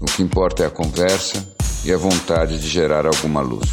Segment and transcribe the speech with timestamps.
[0.00, 1.52] O que importa é a conversa
[1.84, 3.68] e a vontade de gerar alguma luz.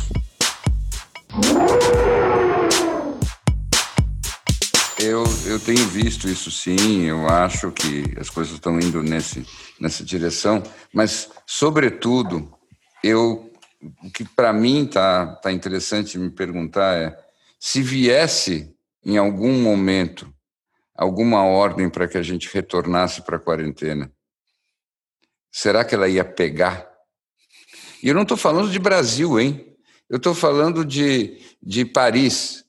[4.99, 9.45] Eu, eu tenho visto isso sim, eu acho que as coisas estão indo nesse,
[9.79, 12.51] nessa direção, mas, sobretudo,
[13.03, 13.51] eu,
[14.03, 17.15] o que para mim está tá interessante me perguntar é
[17.59, 18.73] se viesse
[19.05, 20.27] em algum momento
[20.95, 24.11] alguma ordem para que a gente retornasse para a quarentena,
[25.57, 26.85] Será que ela ia pegar?
[28.03, 29.73] E eu não estou falando de Brasil, hein?
[30.09, 32.65] Eu estou falando de, de Paris.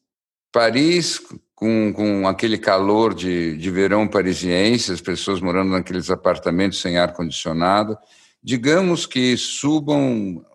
[0.53, 1.21] Paris,
[1.53, 7.99] com, com aquele calor de, de verão parisiense, as pessoas morando naqueles apartamentos sem ar-condicionado.
[8.41, 10.47] Digamos que subam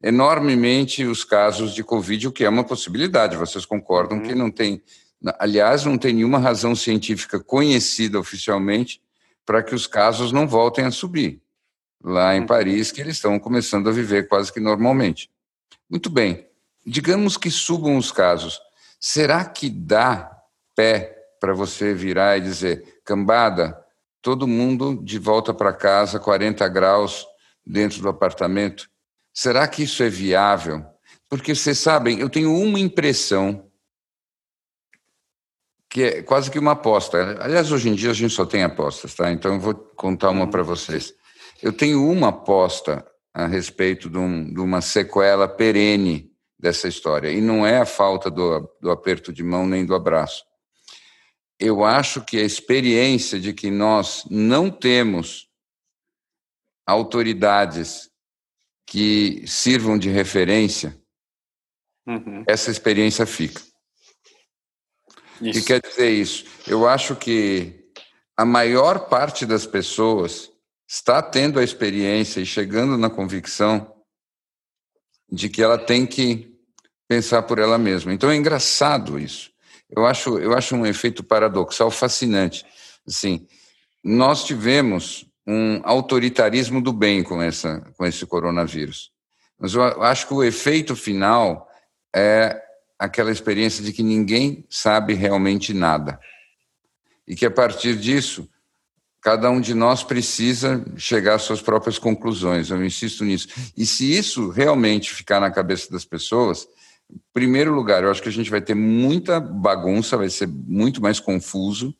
[0.00, 3.36] enormemente os casos de Covid, o que é uma possibilidade.
[3.36, 4.22] Vocês concordam uhum.
[4.22, 4.80] que não tem.
[5.40, 9.02] Aliás, não tem nenhuma razão científica conhecida oficialmente
[9.44, 11.42] para que os casos não voltem a subir
[12.02, 12.46] lá em.
[12.46, 15.30] Paris, que eles estão começando a viver quase que normalmente.
[15.88, 16.46] Muito bem,
[16.86, 18.60] digamos que subam os casos.
[18.98, 20.30] Será que dá
[20.76, 23.78] pé para você virar e dizer, cambada,
[24.20, 27.26] todo mundo de volta para casa, 40 graus
[27.66, 28.88] dentro do apartamento?
[29.32, 30.84] Será que isso é viável?
[31.28, 33.70] Porque vocês sabem, eu tenho uma impressão
[35.88, 37.36] que é quase que uma aposta.
[37.40, 39.30] Aliás, hoje em dia a gente só tem apostas, tá?
[39.32, 41.14] Então eu vou contar uma para vocês.
[41.62, 47.40] Eu tenho uma aposta a respeito de, um, de, uma sequela perene dessa história, e
[47.40, 50.44] não é a falta do, do aperto de mão nem do abraço.
[51.58, 55.48] Eu acho que a experiência de que nós não temos
[56.86, 58.10] autoridades
[58.86, 61.00] que sirvam de referência,
[62.06, 62.44] uhum.
[62.46, 63.62] essa experiência fica.
[65.40, 65.60] Isso.
[65.60, 66.44] Que quer dizer isso?
[66.66, 67.88] Eu acho que
[68.36, 70.49] a maior parte das pessoas
[70.90, 73.94] está tendo a experiência e chegando na convicção
[75.30, 76.52] de que ela tem que
[77.06, 78.12] pensar por ela mesma.
[78.12, 79.52] Então é engraçado isso.
[79.88, 82.66] Eu acho, eu acho um efeito paradoxal fascinante.
[83.06, 83.46] Assim,
[84.02, 89.12] nós tivemos um autoritarismo do bem com essa com esse coronavírus.
[89.60, 91.68] Mas eu acho que o efeito final
[92.14, 92.60] é
[92.98, 96.18] aquela experiência de que ninguém sabe realmente nada.
[97.28, 98.50] E que a partir disso
[99.20, 102.70] cada um de nós precisa chegar às suas próprias conclusões.
[102.70, 103.48] Eu insisto nisso.
[103.76, 106.66] E se isso realmente ficar na cabeça das pessoas,
[107.10, 111.02] em primeiro lugar, eu acho que a gente vai ter muita bagunça, vai ser muito
[111.02, 111.94] mais confuso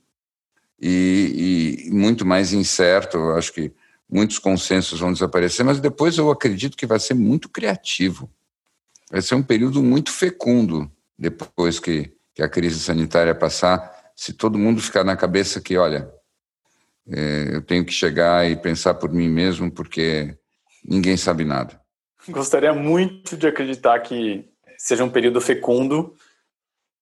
[0.80, 3.18] e, e muito mais incerto.
[3.18, 3.72] Eu acho que
[4.08, 8.30] muitos consensos vão desaparecer, mas depois eu acredito que vai ser muito criativo.
[9.10, 14.12] Vai ser um período muito fecundo depois que, que a crise sanitária passar.
[14.16, 16.10] Se todo mundo ficar na cabeça que, olha,
[17.06, 20.36] eu tenho que chegar e pensar por mim mesmo, porque
[20.84, 21.80] ninguém sabe nada.
[22.28, 26.14] Gostaria muito de acreditar que seja um período fecundo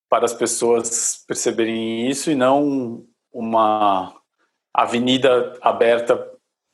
[0.09, 4.15] para as pessoas perceberem isso e não uma
[4.73, 6.17] avenida aberta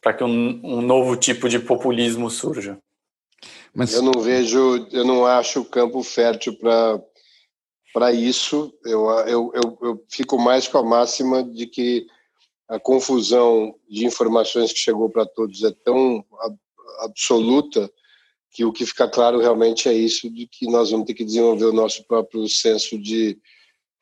[0.01, 2.79] para que um, um, novo tipo de populismo surja.
[3.75, 7.01] Mas eu não vejo, eu não acho o campo fértil para
[7.93, 8.75] para isso.
[8.85, 12.07] Eu, eu, eu, eu fico mais com a máxima de que
[12.69, 16.25] a confusão de informações que chegou para todos é tão
[17.01, 17.91] absoluta
[18.51, 21.67] que o que fica claro realmente é isso de que nós vamos ter que desenvolver
[21.67, 23.37] o nosso próprio senso de,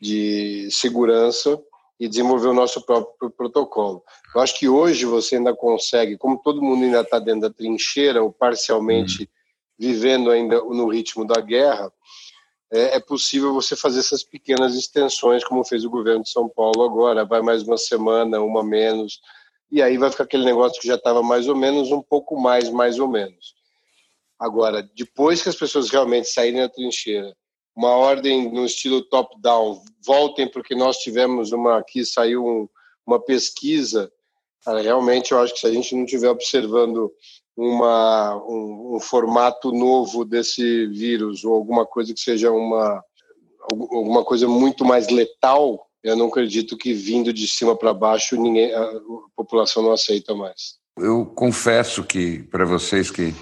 [0.00, 1.58] de segurança
[1.98, 4.02] e desenvolver o nosso próprio protocolo.
[4.34, 8.22] Eu acho que hoje você ainda consegue, como todo mundo ainda está dentro da trincheira
[8.22, 9.28] ou parcialmente uhum.
[9.78, 11.90] vivendo ainda no ritmo da guerra,
[12.72, 16.82] é, é, possível você fazer essas pequenas extensões, como fez o governo de São Paulo
[16.82, 19.20] agora, vai mais uma semana, uma menos,
[19.70, 22.70] e aí vai ficar aquele negócio que já estava mais ou menos, um pouco mais,
[22.70, 23.54] mais ou menos.
[24.38, 27.36] Agora, depois que as pessoas realmente saírem da trincheira,
[27.76, 32.68] uma ordem no estilo top-down, voltem porque nós tivemos uma, aqui saiu um,
[33.06, 34.10] uma pesquisa,
[34.66, 37.12] realmente eu acho que se a gente não estiver observando
[37.56, 43.02] uma, um, um, formato novo desse vírus ou alguma coisa que seja uma
[43.70, 48.74] alguma coisa muito mais letal, eu não acredito que vindo de cima para baixo ninguém
[48.74, 48.90] a
[49.36, 50.78] população não aceita mais.
[50.98, 53.32] eu confesso que, para vocês, que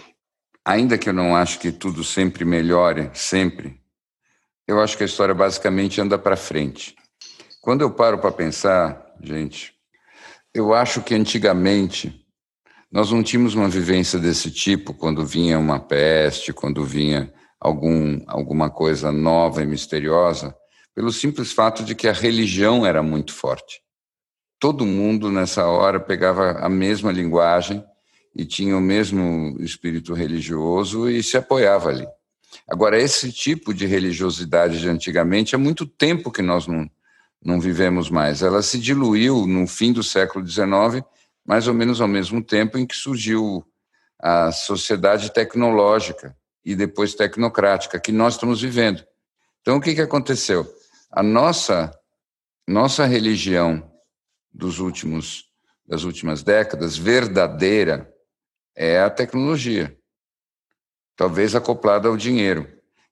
[0.64, 3.80] ainda que eu não acho que tudo sempre melhore, sempre,
[4.68, 6.94] eu acho que a história basicamente anda para frente.
[7.62, 9.74] Quando eu paro para pensar, gente,
[10.54, 12.19] eu acho que antigamente
[12.90, 18.68] nós não tínhamos uma vivência desse tipo quando vinha uma peste, quando vinha algum, alguma
[18.68, 20.54] coisa nova e misteriosa,
[20.94, 23.80] pelo simples fato de que a religião era muito forte.
[24.58, 27.84] Todo mundo nessa hora pegava a mesma linguagem
[28.34, 32.06] e tinha o mesmo espírito religioso e se apoiava ali.
[32.68, 36.90] Agora, esse tipo de religiosidade de antigamente, há muito tempo que nós não,
[37.44, 38.42] não vivemos mais.
[38.42, 41.04] Ela se diluiu no fim do século XIX,
[41.50, 43.66] mais ou menos ao mesmo tempo em que surgiu
[44.20, 49.04] a sociedade tecnológica e depois tecnocrática que nós estamos vivendo.
[49.60, 50.64] Então, o que, que aconteceu?
[51.10, 51.90] A nossa,
[52.68, 53.92] nossa religião
[54.54, 55.46] dos últimos,
[55.84, 58.08] das últimas décadas, verdadeira,
[58.76, 59.98] é a tecnologia,
[61.16, 62.64] talvez acoplada ao dinheiro.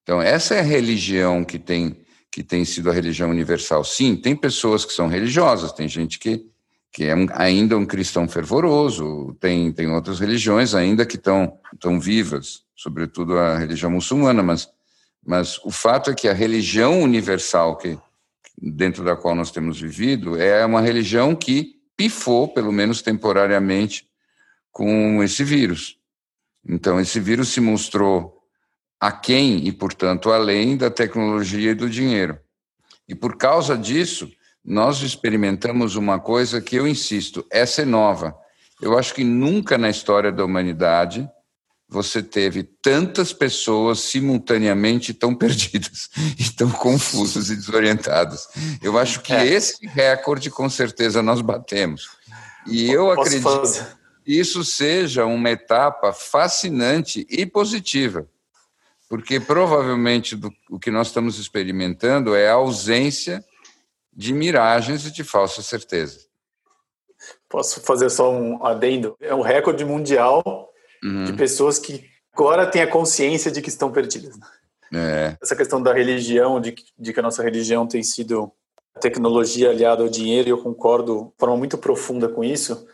[0.04, 3.82] Então, essa é a religião que tem que tem sido a religião universal.
[3.82, 6.46] Sim, tem pessoas que são religiosas, tem gente que,
[6.92, 12.62] que é ainda um cristão fervoroso, tem, tem outras religiões ainda que estão, estão vivas,
[12.74, 14.68] sobretudo a religião muçulmana, mas,
[15.24, 17.98] mas o fato é que a religião universal que
[18.60, 24.08] dentro da qual nós temos vivido é uma religião que pifou, pelo menos temporariamente,
[24.72, 25.98] com esse vírus.
[26.68, 28.38] Então, esse vírus se mostrou
[29.00, 32.38] aquém e, portanto, além da tecnologia e do dinheiro.
[33.08, 34.30] E por causa disso,
[34.64, 38.36] nós experimentamos uma coisa que eu insisto, essa é nova.
[38.80, 41.28] Eu acho que nunca na história da humanidade
[41.88, 48.46] você teve tantas pessoas simultaneamente tão perdidas e tão confusas e desorientadas.
[48.82, 49.46] Eu acho que é.
[49.46, 52.08] esse recorde, com certeza, nós batemos.
[52.66, 53.86] E eu Posso acredito fazer?
[54.24, 58.28] que isso seja uma etapa fascinante e positiva
[59.08, 63.42] porque provavelmente do, o que nós estamos experimentando é a ausência
[64.18, 66.26] de miragens e de falsas certezas.
[67.48, 69.16] Posso fazer só um adendo?
[69.20, 70.42] É um recorde mundial
[71.04, 71.24] uhum.
[71.24, 74.36] de pessoas que agora têm a consciência de que estão perdidas.
[74.92, 75.36] É.
[75.40, 78.50] Essa questão da religião, de, de que a nossa religião tem sido
[78.92, 82.88] a tecnologia aliada ao dinheiro, e eu concordo de forma muito profunda com isso.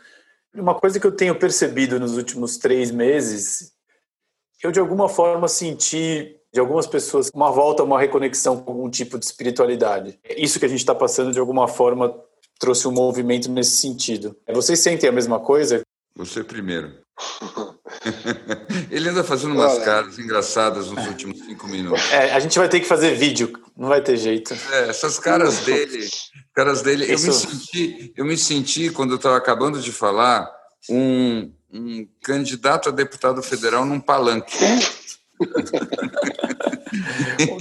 [0.53, 3.75] Uma coisa que eu tenho percebido nos últimos três meses
[4.65, 9.19] eu de alguma forma senti de algumas pessoas uma volta, uma reconexão com algum tipo
[9.19, 10.17] de espiritualidade.
[10.37, 12.15] Isso que a gente está passando de alguma forma
[12.57, 14.37] trouxe um movimento nesse sentido.
[14.47, 15.81] Vocês sentem a mesma coisa?
[16.15, 16.93] Você primeiro.
[18.89, 19.83] Ele anda fazendo umas Olha.
[19.83, 22.09] caras engraçadas nos últimos cinco minutos.
[22.13, 24.53] É, a gente vai ter que fazer vídeo, não vai ter jeito.
[24.71, 26.07] É, essas caras dele,
[26.53, 27.27] caras dele, Isso.
[27.27, 30.49] eu me senti, eu me senti quando eu estava acabando de falar
[30.89, 34.57] um um candidato a deputado federal num palanque.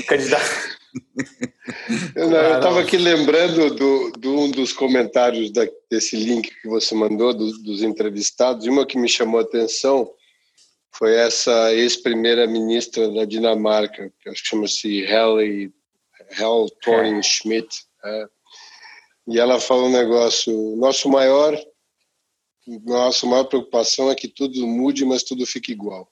[0.06, 0.74] candidato.
[2.14, 7.34] Eu estava aqui lembrando do, do, um dos comentários da, desse link que você mandou,
[7.34, 10.08] do, dos entrevistados, e uma que me chamou a atenção
[10.92, 15.72] foi essa ex-primeira-ministra da Dinamarca, que acho que chama-se Helle,
[16.38, 18.26] Helle Thorning-Schmidt, é.
[19.26, 21.58] e ela fala um negócio, nosso maior
[22.84, 26.10] nossa maior preocupação é que tudo mude, mas tudo fique igual.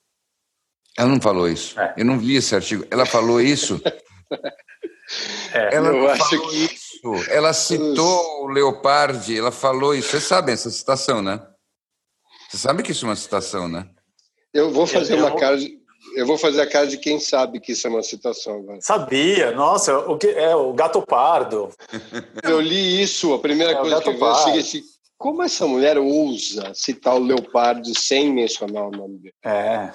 [0.98, 1.78] Ela não falou isso.
[1.80, 1.94] É.
[1.96, 2.84] Eu não li esse artigo.
[2.90, 3.80] Ela falou isso.
[5.52, 6.56] é, ela não falou que...
[6.56, 6.92] isso.
[7.30, 9.38] Ela citou o Leopardi.
[9.38, 10.10] Ela falou isso.
[10.10, 11.40] Vocês sabem essa citação, né?
[12.50, 13.88] Você sabe que isso é uma citação, né?
[14.52, 15.56] Eu vou fazer eu, uma cara.
[15.56, 15.78] De,
[16.14, 18.58] eu vou fazer a cara de quem sabe que isso é uma citação.
[18.58, 18.78] Agora.
[18.82, 21.70] Sabia, nossa, o que é o gato pardo.
[22.44, 24.84] Eu li isso, a primeira é, coisa que eu vi é o seguinte:
[25.16, 29.34] como essa mulher ousa citar o Leopardi sem mencionar o nome dele?
[29.44, 29.92] É.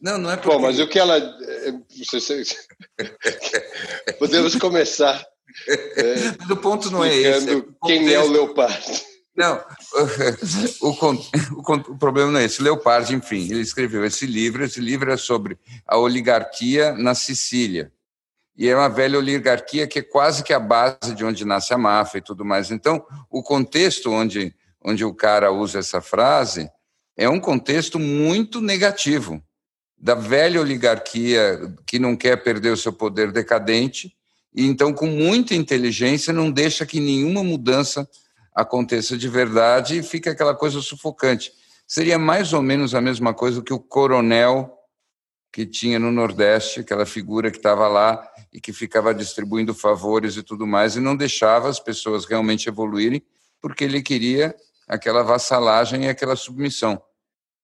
[0.00, 0.56] Não, não é porque...
[0.56, 1.20] Bom, mas o que ela...
[4.18, 5.24] Podemos começar.
[5.68, 7.50] É, mas o ponto não é esse.
[7.50, 9.02] É quem é o Leopardi.
[9.36, 9.56] Não,
[10.80, 12.62] o, o, o, problema não é esse.
[12.62, 14.64] Leopardi, enfim, ele escreveu esse livro.
[14.64, 17.92] Esse livro é sobre a oligarquia na Sicília.
[18.56, 21.78] E é uma velha oligarquia que é quase que a base de onde nasce a
[21.78, 22.70] máfia e tudo mais.
[22.70, 26.70] Então, o contexto onde onde o cara usa essa frase,
[27.16, 29.42] é um contexto muito negativo
[30.00, 34.16] da velha oligarquia que não quer perder o seu poder decadente
[34.54, 38.08] e então com muita inteligência não deixa que nenhuma mudança
[38.54, 41.52] aconteça de verdade e fica aquela coisa sufocante.
[41.86, 44.76] Seria mais ou menos a mesma coisa que o coronel
[45.52, 50.42] que tinha no Nordeste, aquela figura que estava lá e que ficava distribuindo favores e
[50.42, 53.22] tudo mais e não deixava as pessoas realmente evoluírem,
[53.60, 54.54] porque ele queria
[54.88, 57.02] aquela vassalagem e aquela submissão.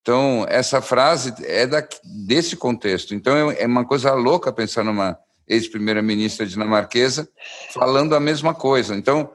[0.07, 1.85] Então, essa frase é da,
[2.25, 3.13] desse contexto.
[3.13, 7.27] Então, é, é uma coisa louca pensar numa ex-primeira-ministra dinamarquesa
[7.73, 8.95] falando a mesma coisa.
[8.95, 9.29] Então,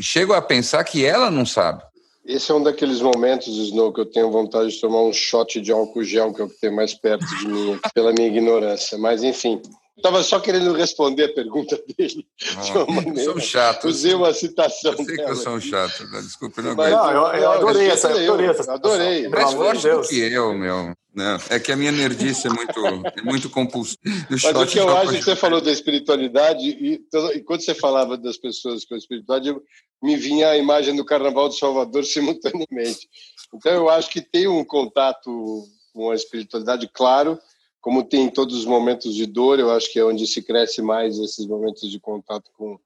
[0.00, 1.82] chego a pensar que ela não sabe.
[2.24, 5.70] Esse é um daqueles momentos, Snow, que eu tenho vontade de tomar um shot de
[5.70, 8.96] álcool gel, que é o que tem mais perto de mim, pela minha ignorância.
[8.96, 9.60] Mas, enfim,
[9.96, 12.26] Estava só querendo responder a pergunta dele
[12.56, 13.24] ah, de uma maneira.
[13.24, 13.88] Sou chato.
[13.88, 14.92] Usei uma citação.
[14.92, 15.24] Eu sei dela.
[15.24, 16.20] que eu sou um chato, né?
[16.20, 18.10] desculpe, não Mas, não, eu, eu adorei essa.
[18.10, 18.72] Eu adorei essa.
[18.74, 19.28] Adorei.
[19.28, 20.94] Mais forte de do que eu, meu.
[21.14, 23.98] Não, é que a minha nerdice é muito, é muito compulsiva.
[24.28, 27.00] Mas o que eu acho que você falou da espiritualidade, e,
[27.34, 29.58] e quando você falava das pessoas com a espiritualidade,
[30.02, 33.08] me vinha a imagem do Carnaval de Salvador simultaneamente.
[33.54, 37.38] Então eu acho que tem um contato com a espiritualidade, claro,
[37.86, 41.20] como tem todos os momentos de dor, eu acho que é onde se cresce mais
[41.20, 42.76] esses momentos de contato com,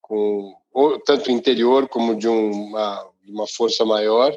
[0.00, 4.34] com tanto interior como de uma, uma força maior.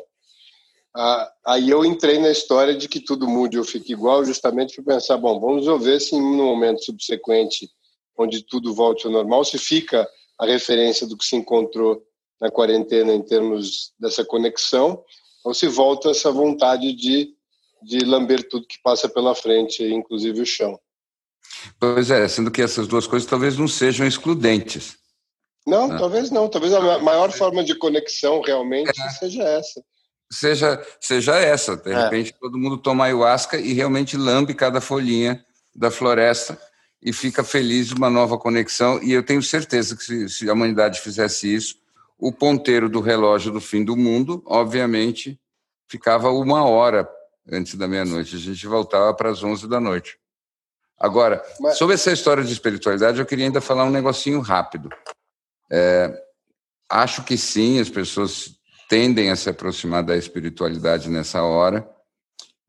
[0.93, 4.95] Ah, aí eu entrei na história de que tudo mude ou fique igual, justamente para
[4.95, 7.71] pensar, bom, vamos ver se no momento subsequente,
[8.17, 10.05] onde tudo volte ao normal, se fica
[10.37, 12.03] a referência do que se encontrou
[12.41, 15.01] na quarentena em termos dessa conexão,
[15.41, 17.33] ou se volta essa vontade de
[17.85, 20.79] de lamber tudo que passa pela frente, inclusive o chão.
[21.79, 24.97] Pois é, sendo que essas duas coisas talvez não sejam excludentes.
[25.65, 25.97] Não, né?
[25.97, 26.49] talvez não.
[26.49, 29.09] Talvez a maior forma de conexão realmente é.
[29.09, 29.83] seja essa.
[30.31, 31.77] Seja, seja essa.
[31.77, 32.03] De é.
[32.03, 35.43] repente, todo mundo toma ayahuasca e realmente lambe cada folhinha
[35.75, 36.59] da floresta
[37.01, 39.01] e fica feliz de uma nova conexão.
[39.03, 41.75] E eu tenho certeza que se, se a humanidade fizesse isso,
[42.17, 45.39] o ponteiro do relógio do fim do mundo, obviamente,
[45.87, 47.07] ficava uma hora
[47.51, 48.35] antes da meia-noite.
[48.35, 50.17] A gente voltava para as 11 da noite.
[50.97, 51.77] Agora, Mas...
[51.77, 54.89] sobre essa história de espiritualidade, eu queria ainda falar um negocinho rápido.
[55.71, 56.23] É,
[56.89, 58.55] acho que sim, as pessoas
[58.87, 61.87] tendem a se aproximar da espiritualidade nessa hora,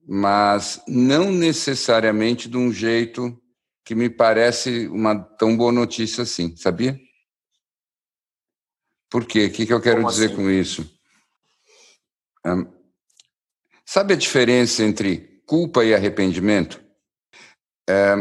[0.06, 3.40] mas não necessariamente de um jeito
[3.84, 6.98] que me parece uma tão boa notícia assim, sabia?
[9.08, 9.46] Por quê?
[9.46, 10.36] O que, que eu quero Como dizer assim?
[10.36, 11.00] com isso?
[13.86, 16.82] Sabe a diferença entre culpa e arrependimento?
[17.88, 18.16] É,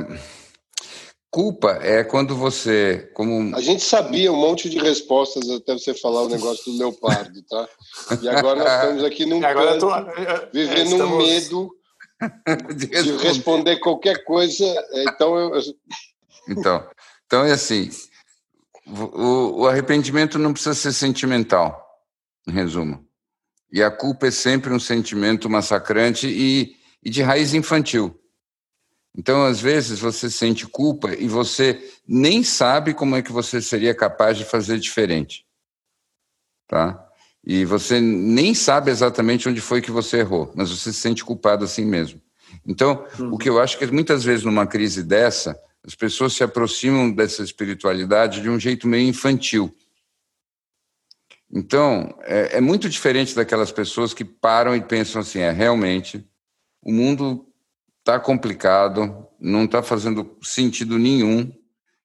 [1.32, 6.22] culpa é quando você, como a gente sabia um monte de respostas até você falar
[6.22, 7.68] o negócio do leopardo, tá?
[8.22, 9.90] E agora nós estamos aqui num agora tô...
[10.54, 11.14] vivendo é, estamos...
[11.14, 11.72] um medo
[12.76, 14.64] de, de, responder qualquer coisa.
[14.94, 15.60] Então eu...
[16.48, 16.88] então,
[17.26, 17.90] então é assim.
[18.88, 21.84] O, o arrependimento não precisa ser sentimental,
[22.48, 23.05] em resumo.
[23.72, 28.20] E a culpa é sempre um sentimento massacrante e, e de raiz infantil.
[29.18, 33.96] Então, às vezes, você sente culpa e você nem sabe como é que você seria
[33.96, 35.46] capaz de fazer diferente.
[36.68, 37.02] Tá?
[37.46, 41.64] E você nem sabe exatamente onde foi que você errou, mas você se sente culpado
[41.64, 42.20] assim mesmo.
[42.66, 43.30] Então, hum.
[43.32, 47.44] o que eu acho que muitas vezes numa crise dessa, as pessoas se aproximam dessa
[47.44, 49.74] espiritualidade de um jeito meio infantil.
[51.56, 56.28] Então, é, é, muito diferente daquelas pessoas que param e pensam assim: é realmente,
[56.84, 57.48] o mundo
[58.00, 61.50] está complicado, não está fazendo sentido nenhum,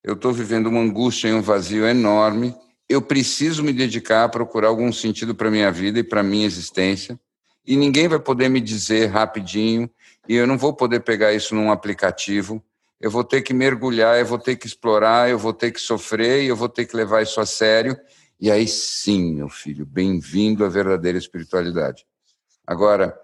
[0.01, 2.55] eu estou vivendo uma angústia e um vazio enorme,
[2.87, 6.45] eu preciso me dedicar a procurar algum sentido para a minha vida e para minha
[6.45, 7.19] existência,
[7.67, 9.89] e ninguém vai poder me dizer rapidinho,
[10.29, 12.63] e eu não vou poder pegar isso num aplicativo,
[13.01, 16.45] eu vou ter que mergulhar, eu vou ter que explorar, eu vou ter que sofrer,
[16.45, 17.97] eu vou ter que levar isso a sério
[18.41, 22.03] e aí sim, meu filho, bem-vindo à verdadeira espiritualidade.
[22.65, 23.15] Agora,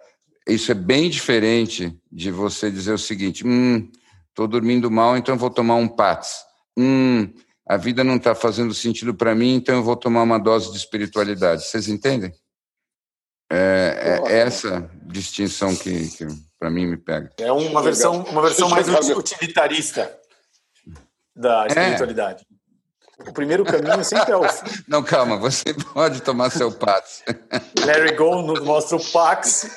[0.47, 3.91] isso é bem diferente de você dizer o seguinte: hum,
[4.29, 6.45] estou dormindo mal, então vou tomar um PATS.
[6.77, 7.33] Hum,
[7.67, 10.77] a vida não está fazendo sentido para mim, então eu vou tomar uma dose de
[10.77, 11.63] espiritualidade.
[11.63, 12.31] Vocês entendem?
[13.51, 16.27] É, é essa distinção que, que
[16.59, 17.31] para mim me pega.
[17.39, 20.15] É uma versão, uma versão mais utilitarista
[21.36, 21.67] da é.
[21.67, 22.47] espiritualidade.
[23.25, 24.41] O primeiro caminho sempre é o.
[24.88, 27.24] Não, calma, você pode tomar seu Pax.
[27.86, 29.69] Larry Go nos mostra o Pax.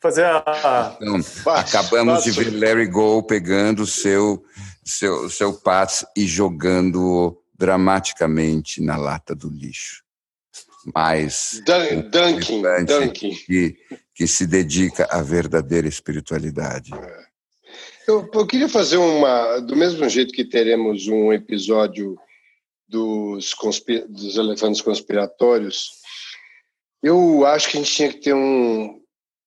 [0.00, 0.96] Fazer a.
[1.00, 1.20] Então,
[1.54, 4.42] acabamos de ver Larry Go pegando o seu,
[4.84, 10.02] seu, seu Pax e jogando dramaticamente na lata do lixo.
[10.94, 11.60] Mas.
[11.64, 13.34] Dun Dunking, Dunking.
[13.46, 13.76] Que,
[14.14, 16.92] que se dedica à verdadeira espiritualidade.
[16.94, 17.21] É.
[18.06, 19.60] Eu, eu, queria fazer uma.
[19.60, 22.18] Do mesmo jeito que teremos um episódio
[22.88, 23.54] dos,
[24.08, 25.90] dos elefantes conspiratórios,
[27.02, 29.00] eu acho que a gente tinha que ter um.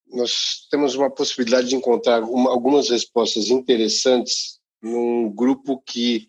[0.07, 6.27] Nós temos uma possibilidade de encontrar uma, algumas respostas interessantes num grupo que,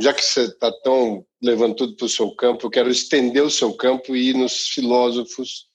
[0.00, 3.50] já que você está tão levando tudo para o seu campo, eu quero estender o
[3.50, 5.68] seu campo e ir nos filósofos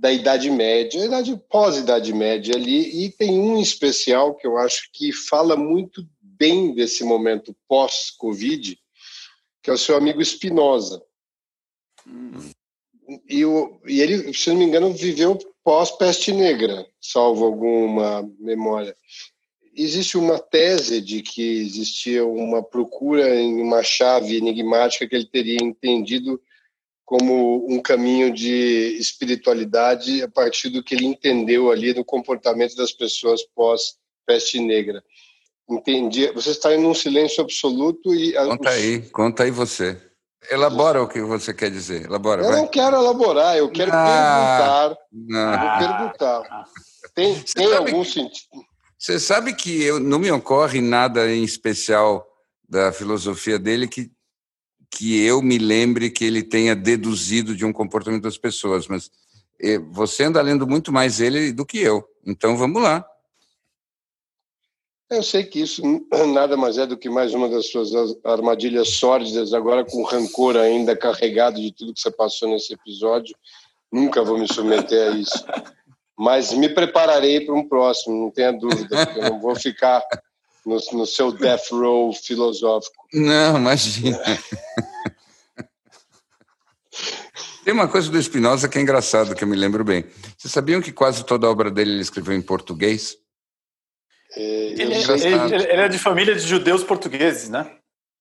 [0.00, 5.12] da Idade Média, idade pós-Idade Média ali, e tem um especial que eu acho que
[5.12, 8.78] fala muito bem desse momento pós-Covid,
[9.62, 11.02] que é o seu amigo Spinoza.
[12.06, 12.50] Hum.
[13.28, 18.96] E, o, e ele, se não me engano, viveu pós-peste negra, salvo alguma memória.
[19.76, 25.58] Existe uma tese de que existia uma procura em uma chave enigmática que ele teria
[25.60, 26.40] entendido
[27.10, 32.92] como um caminho de espiritualidade a partir do que ele entendeu ali no comportamento das
[32.92, 35.02] pessoas pós-peste negra.
[35.68, 36.30] Entendi.
[36.30, 40.00] Você está em um silêncio absoluto e conta aí, conta aí você.
[40.52, 42.04] Elabora o que você quer dizer.
[42.04, 42.42] Elabora.
[42.42, 42.60] Eu vai.
[42.60, 43.56] não quero elaborar.
[43.56, 44.96] Eu quero ah, perguntar.
[45.12, 45.52] Não.
[45.52, 46.64] Eu vou perguntar.
[47.12, 48.62] Tem, tem algum sentido?
[48.96, 52.24] Você sabe que eu, não me ocorre nada em especial
[52.68, 54.12] da filosofia dele que
[54.90, 59.10] que eu me lembre que ele tenha deduzido de um comportamento das pessoas, mas
[59.60, 62.04] eh, você anda lendo muito mais ele do que eu.
[62.26, 63.06] Então vamos lá.
[65.08, 65.82] Eu sei que isso
[66.32, 67.90] nada mais é do que mais uma das suas
[68.24, 73.36] armadilhas sórdidas, agora com rancor ainda carregado de tudo que você passou nesse episódio.
[73.92, 75.44] Nunca vou me submeter a isso.
[76.16, 80.02] Mas me prepararei para um próximo, não tenha dúvida, porque eu não vou ficar
[80.64, 83.06] no, no seu death row filosófico.
[83.12, 84.18] Não, imagina.
[87.64, 90.04] Tem uma coisa do Spinoza que é engraçado, que eu me lembro bem.
[90.36, 93.16] Vocês sabiam que quase toda a obra dele ele escreveu em português?
[94.36, 97.70] É, ele, é ele, ele, ele, é de família de judeus portugueses, né?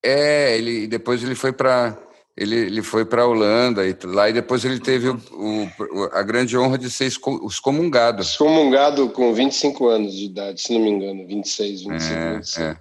[0.03, 1.97] É, ele depois ele foi para
[2.39, 6.23] ele, ele foi para a Holanda e lá e depois ele teve o, o, a
[6.23, 8.21] grande honra de ser excomungado.
[8.21, 12.57] Excomungado com 25 anos de idade, se não me engano, 26, 25, é, 26.
[12.59, 12.79] É.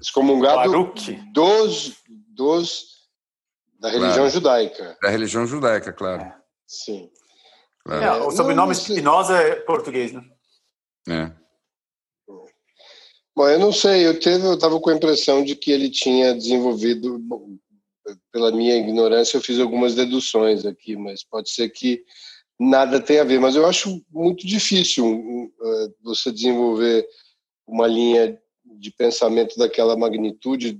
[0.00, 1.12] Excomungado Baruch.
[1.30, 1.92] dos,
[2.28, 2.86] dos
[3.78, 4.30] da religião claro.
[4.30, 4.96] judaica.
[5.02, 6.22] Da religião judaica, claro.
[6.22, 6.34] É.
[6.66, 7.10] Sim.
[7.84, 8.02] Claro.
[8.02, 10.22] É, o sobrenome não, Spinoza é português, né?
[11.06, 11.30] É.
[13.36, 17.20] Bom, eu não sei, eu estava com a impressão de que ele tinha desenvolvido,
[18.32, 22.02] pela minha ignorância, eu fiz algumas deduções aqui, mas pode ser que
[22.58, 23.40] nada tenha a ver.
[23.40, 27.06] Mas eu acho muito difícil uh, você desenvolver
[27.66, 28.38] uma linha
[28.78, 30.78] de pensamento daquela magnitude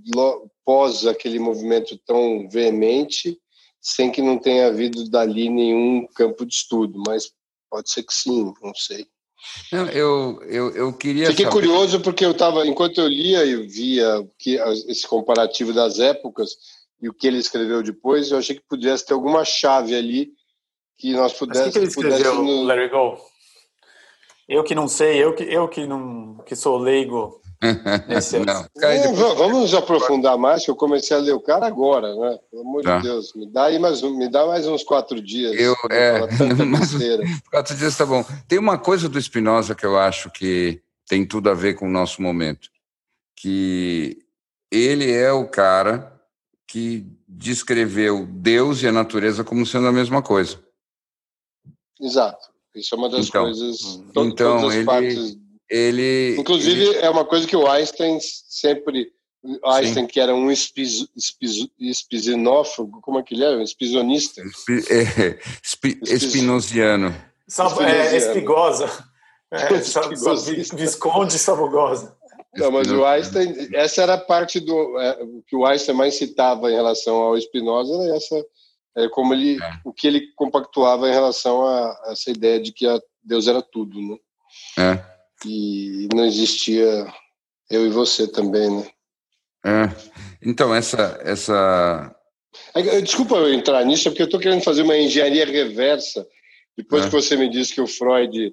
[0.64, 3.38] pós aquele movimento tão veemente,
[3.80, 7.00] sem que não tenha havido dali nenhum campo de estudo.
[7.06, 7.30] Mas
[7.70, 9.06] pode ser que sim, não sei.
[9.72, 11.28] Não, eu, eu, eu queria.
[11.28, 11.54] Fiquei saber...
[11.54, 14.56] curioso porque eu estava, enquanto eu lia e via que,
[14.88, 16.56] esse comparativo das épocas,
[17.00, 20.32] e o que ele escreveu depois, eu achei que pudesse ter alguma chave ali
[20.98, 21.68] que nós pudéssemos.
[21.68, 22.62] O que, ele escreveu, no...
[22.64, 23.18] Larry Go?
[24.48, 27.40] Eu que não sei, eu que, eu que não que sou leigo.
[28.06, 28.38] Nesse...
[28.38, 32.38] não, é, vamos nos aprofundar mais, que eu comecei a ler o cara agora, né?
[32.50, 32.98] Pelo amor tá.
[32.98, 35.58] de Deus, me dá aí mais, me dá mais uns quatro dias.
[35.58, 36.20] Eu, é,
[36.64, 36.92] mais,
[37.50, 38.24] quatro dias tá bom.
[38.46, 41.90] Tem uma coisa do Spinoza que eu acho que tem tudo a ver com o
[41.90, 42.68] nosso momento,
[43.34, 44.18] que
[44.70, 46.15] ele é o cara
[46.66, 50.58] que descreveu Deus e a natureza como sendo a mesma coisa.
[52.00, 52.48] Exato.
[52.74, 53.78] Isso é uma das então, coisas.
[54.12, 55.38] To então, todas as ele, partes.
[55.68, 56.98] Ele, Inclusive, ele...
[56.98, 59.12] é uma coisa que o Einstein sempre.
[59.64, 60.06] Einstein, Sim.
[60.08, 61.06] que era um espis,
[61.78, 63.56] espisinófago, como é que ele era?
[63.56, 64.42] Um espizonista?
[64.42, 67.14] Espi, é, espi, espinosiano.
[67.80, 68.90] é, espigosa.
[69.52, 69.68] É,
[70.76, 72.16] Visconde Sabugosa.
[72.56, 76.70] Não, mas o Einstein, essa era a parte do é, que o Einstein mais citava
[76.70, 78.44] em relação ao Spinoza, era essa,
[78.96, 79.80] é, como ele, é.
[79.84, 82.86] o que ele compactuava em relação a, a, essa ideia de que
[83.22, 84.16] Deus era tudo, né?
[84.78, 85.04] É.
[85.46, 87.06] E não existia
[87.70, 88.88] eu e você também, né?
[89.64, 89.90] É.
[90.42, 92.14] Então essa essa
[92.74, 96.26] é, desculpa eu entrar nisso, porque eu estou querendo fazer uma engenharia reversa.
[96.76, 97.06] Depois é.
[97.08, 98.52] que você me disse que o Freud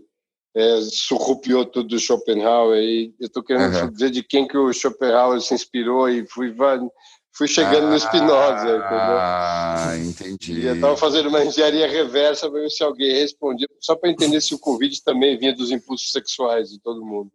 [0.55, 3.89] é, surrupiou tudo do Schopenhauer e eu estou querendo uhum.
[3.91, 6.55] dizer de quem que o Schopenhauer se inspirou e fui,
[7.35, 8.87] fui chegando ah, no Spinoza, entendeu?
[8.87, 10.59] Ah, entendi.
[10.59, 14.39] E eu estava fazendo uma engenharia reversa para ver se alguém respondia, só para entender
[14.41, 17.31] se o Covid também vinha dos impulsos sexuais de todo mundo.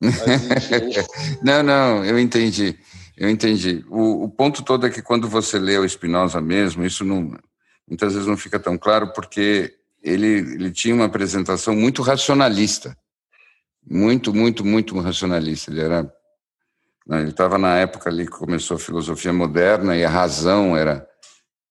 [0.00, 0.16] Mas,
[1.42, 2.76] não, não, eu entendi.
[3.16, 3.84] Eu entendi.
[3.90, 7.36] O, o, ponto todo é que quando você lê o Spinoza mesmo, isso não,
[7.86, 12.96] muitas vezes não fica tão claro, porque ele, ele tinha uma apresentação muito racionalista,
[13.88, 15.70] muito, muito, muito racionalista.
[15.70, 16.02] Ele era,
[17.06, 21.06] né, ele estava na época ali que começou a filosofia moderna e a razão era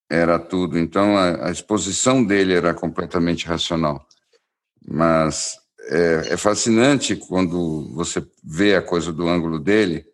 [0.10, 0.78] era tudo.
[0.78, 4.06] Então a, a exposição dele era completamente racional.
[4.86, 10.06] Mas é, é fascinante quando você vê a coisa do ângulo dele,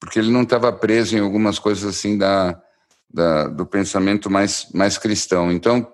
[0.00, 2.60] porque ele não estava preso em algumas coisas assim da,
[3.08, 5.52] da, do pensamento mais, mais cristão.
[5.52, 5.93] Então,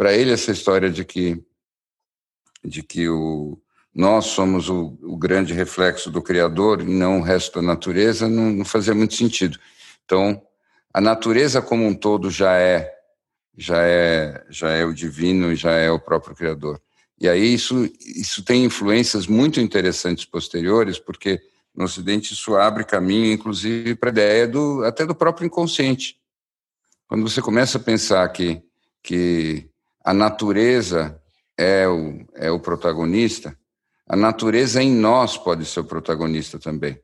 [0.00, 1.44] para ele essa história de que
[2.64, 3.60] de que o,
[3.94, 8.50] nós somos o, o, grande reflexo do Criador e não o resto da natureza, não,
[8.50, 9.58] não fazia muito sentido.
[10.06, 10.40] Então,
[10.92, 12.90] a natureza como um todo já é
[13.54, 16.80] já é já é o divino já é o próprio Criador.
[17.20, 21.42] E aí isso isso tem influências muito interessantes posteriores, porque
[21.74, 26.18] no Ocidente isso abre caminho, inclusive, para a ideia do até do próprio inconsciente.
[27.06, 28.62] Quando você começa a pensar que
[29.02, 29.69] que
[30.04, 31.20] a natureza
[31.56, 33.56] é o, é o protagonista,
[34.08, 36.98] a natureza em nós pode ser o protagonista também.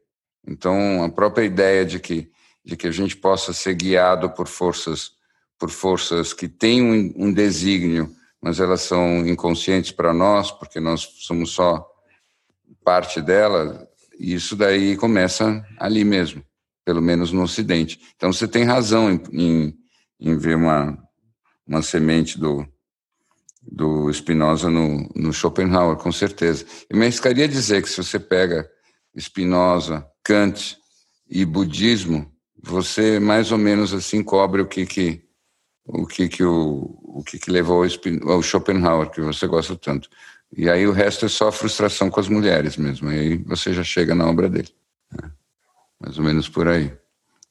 [0.46, 2.30] Então, a própria ideia de que,
[2.64, 5.12] de que a gente possa ser guiado por forças,
[5.59, 11.02] por forças que têm um, um desígnio, mas elas são inconscientes para nós, porque nós
[11.20, 11.87] somos só
[12.85, 16.42] parte dela, isso daí começa ali mesmo,
[16.85, 18.00] pelo menos no Ocidente.
[18.16, 19.78] Então, você tem razão em, em,
[20.18, 20.98] em ver uma,
[21.66, 22.66] uma semente do,
[23.70, 26.64] do Spinoza no, no Schopenhauer, com certeza.
[26.88, 28.70] Eu me arriscaria dizer que se você pega
[29.18, 30.79] Spinoza, Kant
[31.29, 32.31] e budismo,
[32.62, 35.22] você mais ou menos assim cobre o que que
[35.85, 37.85] o que que o, o que que levou
[38.26, 40.09] ao Schopenhauer, que você gosta tanto.
[40.57, 43.11] E aí o resto é só frustração com as mulheres mesmo.
[43.11, 44.68] E aí você já chega na obra dele.
[45.12, 45.31] Né?
[46.00, 46.92] Mais ou menos por aí.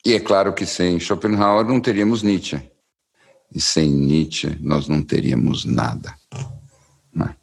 [0.06, 2.62] E é claro que sem Schopenhauer não teríamos Nietzsche.
[3.53, 6.15] E sem Nietzsche nós não teríamos nada.
[7.13, 7.36] Não.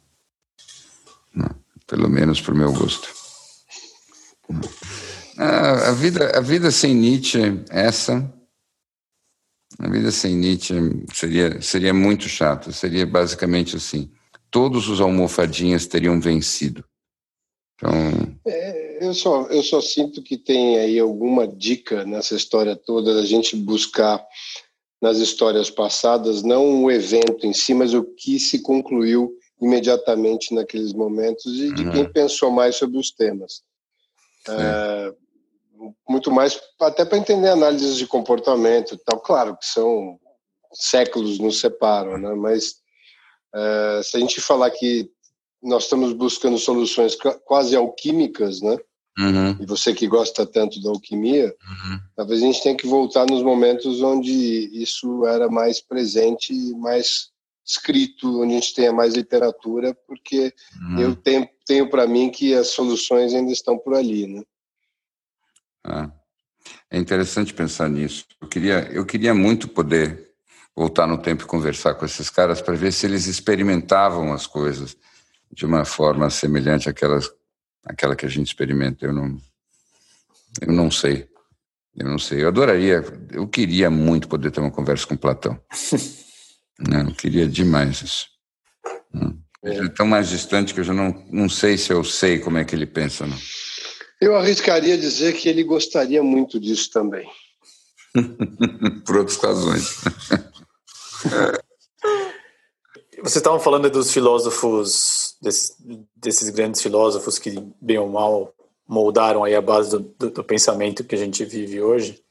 [1.33, 1.49] Não.
[1.87, 3.09] Pelo menos para o meu gosto.
[5.37, 7.39] A, a, vida, a vida sem Nietzsche,
[7.69, 8.31] essa.
[9.79, 10.75] A vida sem Nietzsche
[11.13, 12.71] seria, seria muito chata.
[12.71, 14.11] Seria basicamente assim:
[14.51, 16.85] todos os almofadinhas teriam vencido.
[17.75, 17.91] Então.
[18.45, 23.25] É, eu, só, eu só sinto que tem aí alguma dica nessa história toda da
[23.25, 24.23] gente buscar
[25.03, 30.93] nas histórias passadas, não o evento em si, mas o que se concluiu imediatamente naqueles
[30.93, 31.91] momentos e de uhum.
[31.91, 33.63] quem pensou mais sobre os temas.
[34.47, 35.13] É,
[36.07, 39.19] muito mais até para entender análises de comportamento e tal.
[39.19, 40.17] Claro que são
[40.71, 42.33] séculos nos separam, né?
[42.35, 42.75] mas
[43.53, 45.11] é, se a gente falar que
[45.61, 48.77] nós estamos buscando soluções quase alquímicas, né?
[49.17, 49.57] Uhum.
[49.59, 51.99] E você que gosta tanto da alquimia, uhum.
[52.15, 54.31] talvez a gente tenha que voltar nos momentos onde
[54.73, 57.31] isso era mais presente, mais
[57.65, 60.99] escrito, onde a gente tenha mais literatura, porque uhum.
[60.99, 64.41] eu tenho, tenho para mim que as soluções ainda estão por ali, né?
[65.85, 66.09] Ah,
[66.89, 68.25] é interessante pensar nisso.
[68.41, 70.31] Eu queria, eu queria muito poder
[70.75, 74.97] voltar no tempo e conversar com esses caras para ver se eles experimentavam as coisas
[75.51, 77.29] de uma forma semelhante àquelas
[77.83, 79.05] aquela que a gente experimenta.
[79.05, 79.37] Eu não,
[80.61, 81.27] eu não sei.
[81.95, 82.43] Eu não sei.
[82.43, 85.59] Eu adoraria, eu queria muito poder ter uma conversa com Platão.
[86.79, 88.27] não, eu queria demais isso.
[89.63, 92.57] Ele é tão mais distante que eu já não, não sei se eu sei como
[92.57, 93.25] é que ele pensa.
[93.25, 93.37] Não.
[94.19, 97.27] Eu arriscaria dizer que ele gostaria muito disso também.
[99.05, 100.01] Por outras razões.
[103.23, 105.77] Você estava falando dos filósofos desses,
[106.13, 108.53] desses grandes filósofos que, bem ou mal,
[108.85, 112.21] moldaram aí a base do, do, do, pensamento que a gente vive hoje.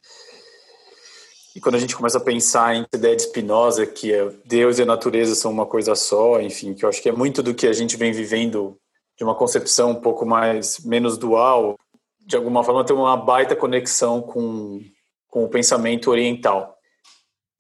[1.56, 4.82] E quando a gente começa a pensar em ideia de Spinoza, que é Deus e
[4.82, 7.66] a natureza são uma coisa só, enfim, que eu acho que é muito do que
[7.66, 8.76] a gente vem vivendo
[9.16, 11.78] de uma concepção um pouco mais menos dual,
[12.20, 14.78] de alguma forma tem uma baita conexão com,
[15.26, 16.76] com o pensamento oriental.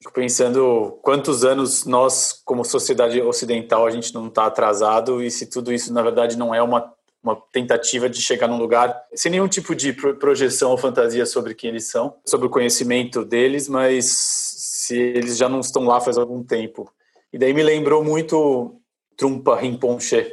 [0.02, 5.46] Fico pensando quantos anos nós, como sociedade ocidental, a gente não está atrasado e se
[5.46, 9.46] tudo isso, na verdade, não é uma, uma tentativa de chegar num lugar sem nenhum
[9.46, 14.98] tipo de projeção ou fantasia sobre quem eles são, sobre o conhecimento deles, mas se
[14.98, 16.92] eles já não estão lá faz algum tempo.
[17.32, 18.80] E daí me lembrou muito
[19.16, 20.26] Trumpa Rinpoche.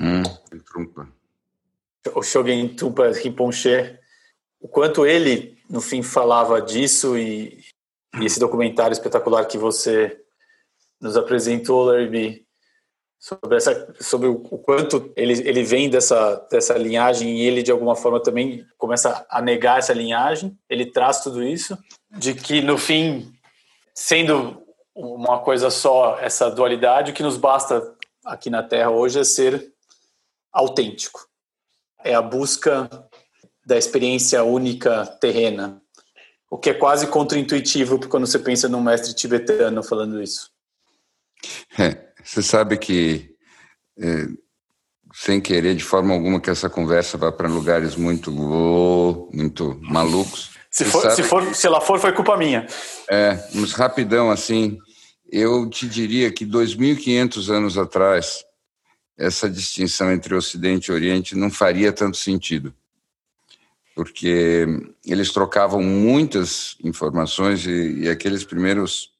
[0.00, 0.22] Hum,
[0.72, 1.08] Trumpa.
[2.14, 3.98] O Shogun Trumpa Rinpoche.
[4.60, 7.61] O quanto ele, no fim, falava disso e
[8.20, 10.20] e esse documentário espetacular que você
[11.00, 12.46] nos apresentou, Larry,
[13.18, 17.70] sobre, essa, sobre o, o, quanto ele, ele vem dessa, dessa linhagem e ele, de
[17.70, 20.58] alguma forma, também começa a negar essa linhagem.
[20.68, 21.78] Ele traz tudo isso,
[22.10, 23.32] de que, no fim,
[23.94, 24.62] sendo
[24.94, 27.94] uma coisa só, essa dualidade, o que nos basta
[28.24, 29.72] aqui na Terra hoje é ser
[30.52, 31.26] autêntico.
[32.04, 32.90] É a busca
[33.64, 35.80] da experiência única terrena,
[36.52, 40.50] o que é quase contraintuitivo quando você pensa num mestre tibetano falando isso.
[41.78, 43.34] É, você sabe que,
[43.98, 44.26] é,
[45.14, 50.50] sem querer, de forma alguma, que essa conversa vá para lugares muito, muito malucos.
[50.70, 52.66] Se, for, se, for, se ela for, foi culpa minha.
[53.10, 54.76] É, mas rapidão, assim,
[55.30, 58.44] eu te diria que 2.500 anos atrás,
[59.16, 62.74] essa distinção entre Ocidente e Oriente não faria tanto sentido,
[63.94, 64.66] porque
[65.04, 69.12] eles trocavam muitas informações e, e aqueles primeiros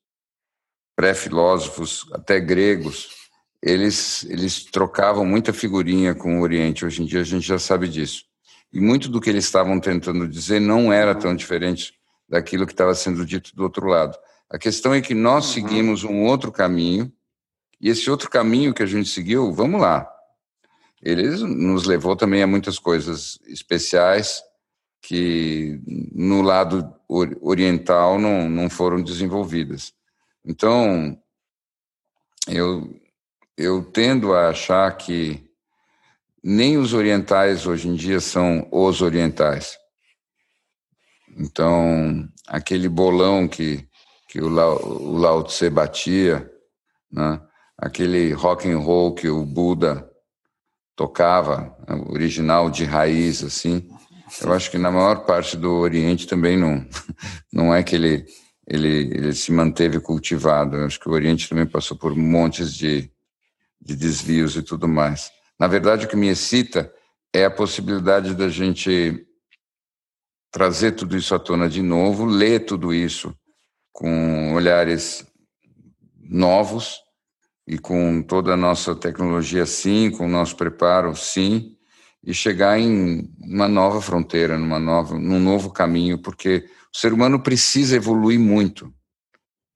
[0.96, 3.10] pré-filósofos, até gregos,
[3.62, 6.84] eles, eles trocavam muita figurinha com o Oriente.
[6.84, 8.24] Hoje em dia a gente já sabe disso.
[8.72, 11.94] E muito do que eles estavam tentando dizer não era tão diferente
[12.28, 14.16] daquilo que estava sendo dito do outro lado.
[14.48, 15.52] A questão é que nós uhum.
[15.52, 17.12] seguimos um outro caminho,
[17.80, 20.08] e esse outro caminho que a gente seguiu, vamos lá,
[21.02, 24.42] ele nos levou também a muitas coisas especiais
[25.02, 25.80] que
[26.14, 26.94] no lado
[27.40, 29.92] oriental não, não foram desenvolvidas.
[30.44, 31.20] Então,
[32.46, 32.88] eu,
[33.56, 35.44] eu tendo a achar que
[36.42, 39.76] nem os orientais hoje em dia são os orientais.
[41.36, 43.86] Então, aquele bolão que,
[44.28, 46.50] que o, Lao, o Lao Tse batia,
[47.10, 47.40] né?
[47.76, 50.08] aquele rock and roll que o Buda
[50.94, 51.76] tocava,
[52.08, 53.88] original de raiz, assim,
[54.40, 56.86] eu acho que na maior parte do Oriente também não,
[57.52, 58.24] não é que ele,
[58.66, 60.76] ele, ele se manteve cultivado.
[60.76, 63.10] Eu acho que o Oriente também passou por montes de,
[63.80, 65.30] de desvios e tudo mais.
[65.58, 66.92] Na verdade, o que me excita
[67.32, 69.26] é a possibilidade da gente
[70.50, 73.34] trazer tudo isso à tona de novo, ler tudo isso
[73.92, 75.26] com olhares
[76.18, 77.00] novos
[77.66, 81.71] e com toda a nossa tecnologia, sim, com o nosso preparo, sim,
[82.24, 87.42] e chegar em uma nova fronteira, numa nova, num novo caminho, porque o ser humano
[87.42, 88.92] precisa evoluir muito.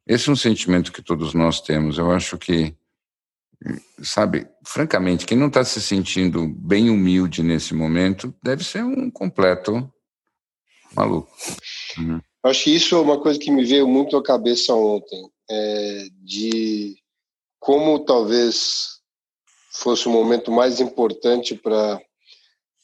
[0.07, 1.99] Esse é um sentimento que todos nós temos.
[1.99, 2.77] Eu acho que
[4.03, 9.91] sabe, francamente, quem não está se sentindo bem humilde nesse momento deve ser um completo
[10.95, 11.31] maluco.
[11.99, 12.21] Uhum.
[12.45, 16.97] Acho que isso é uma coisa que me veio muito à cabeça ontem, é, de
[17.59, 19.01] como talvez
[19.73, 22.01] fosse o momento mais importante para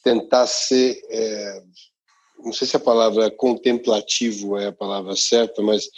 [0.03, 1.63] tentar ser, é,
[2.39, 5.89] não sei se a palavra contemplativo é a palavra certa, mas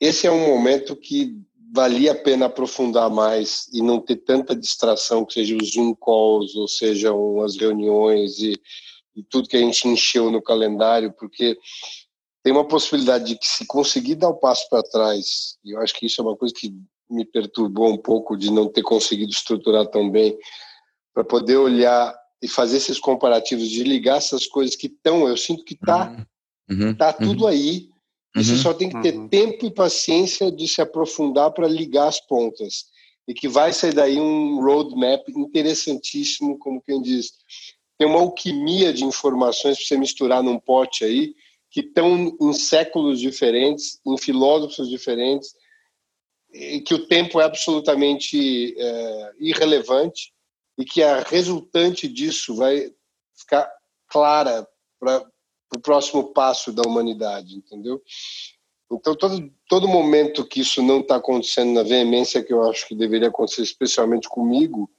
[0.00, 1.34] esse é um momento que
[1.74, 6.54] valia a pena aprofundar mais e não ter tanta distração, que seja os Zoom calls,
[6.54, 8.52] ou sejam as reuniões e,
[9.16, 11.56] e tudo que a gente encheu no calendário, porque
[12.42, 15.80] tem uma possibilidade de que se conseguir dar o um passo para trás, e eu
[15.80, 16.74] acho que isso é uma coisa que
[17.08, 20.36] me perturbou um pouco de não ter conseguido estruturar tão bem,
[21.14, 25.64] para poder olhar e fazer esses comparativos, de ligar essas coisas que estão, eu sinto
[25.64, 26.10] que está
[26.68, 26.86] uhum.
[26.88, 26.94] uhum.
[26.94, 27.48] tá tudo uhum.
[27.48, 27.88] aí,
[28.34, 29.28] Uhum, Você só tem que ter uhum.
[29.28, 32.86] tempo e paciência de se aprofundar para ligar as pontas.
[33.28, 37.32] E que vai sair daí um roadmap interessantíssimo, como quem diz.
[37.98, 41.34] Tem uma alquimia de informações para você misturar num pote aí,
[41.70, 45.54] que estão em séculos diferentes, em filósofos diferentes,
[46.52, 50.32] e que o tempo é absolutamente é, irrelevante
[50.78, 52.92] e que a resultante disso vai
[53.36, 53.70] ficar
[54.08, 54.66] clara
[54.98, 55.24] para
[55.74, 58.02] o próximo passo da humanidade, entendeu?
[58.90, 62.94] Então, todo, todo momento que isso não está acontecendo na veemência que eu acho que
[62.94, 64.90] deveria acontecer, especialmente comigo,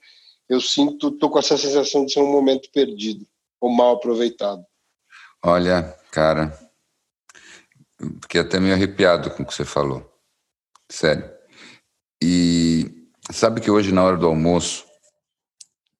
[0.48, 3.26] eu sinto, estou com essa sensação de ser um momento perdido
[3.60, 4.64] ou mal aproveitado.
[5.42, 6.52] Olha, cara,
[8.22, 10.10] fiquei até meio arrepiado com o que você falou.
[10.90, 11.30] Sério.
[12.22, 14.84] E sabe que hoje, na hora do almoço,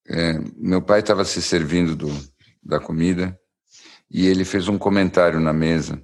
[0.09, 2.11] é, meu pai estava se servindo do,
[2.63, 3.39] da comida
[4.11, 6.03] e ele fez um comentário na mesa.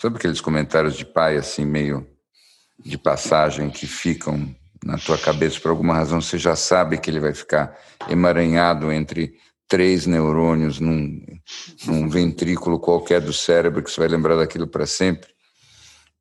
[0.00, 2.06] Sabe aqueles comentários de pai, assim, meio
[2.84, 7.20] de passagem, que ficam na tua cabeça por alguma razão, você já sabe que ele
[7.20, 9.36] vai ficar emaranhado entre
[9.68, 11.24] três neurônios num,
[11.86, 15.30] num ventrículo qualquer do cérebro, que você vai lembrar daquilo para sempre.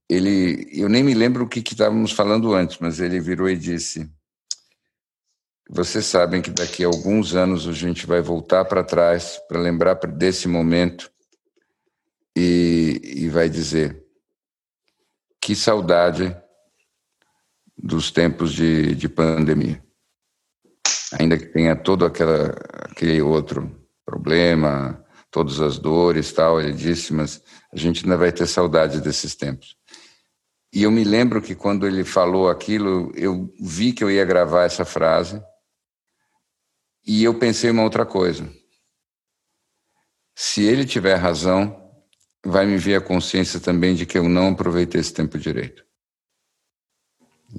[0.08, 4.10] Ele, eu nem me lembro o que estávamos falando antes, mas ele virou e disse:
[5.74, 9.94] Vocês sabem que daqui a alguns anos a gente vai voltar para trás para lembrar
[9.94, 11.10] desse momento
[12.36, 14.04] e, e vai dizer:
[15.40, 16.36] que saudade
[17.78, 19.82] dos tempos de, de pandemia.
[21.18, 22.54] Ainda que tenha todo aquela,
[22.90, 23.74] aquele outro
[24.06, 27.42] problema, todas as dores tal, ele disse, mas
[27.74, 29.78] a gente ainda vai ter saudade desses tempos.
[30.74, 34.64] E eu me lembro que quando ele falou aquilo, eu vi que eu ia gravar
[34.64, 35.42] essa frase
[37.06, 38.52] e eu pensei uma outra coisa.
[40.36, 41.78] Se ele tiver razão,
[42.46, 45.84] vai me vir a consciência também de que eu não aproveitei esse tempo direito.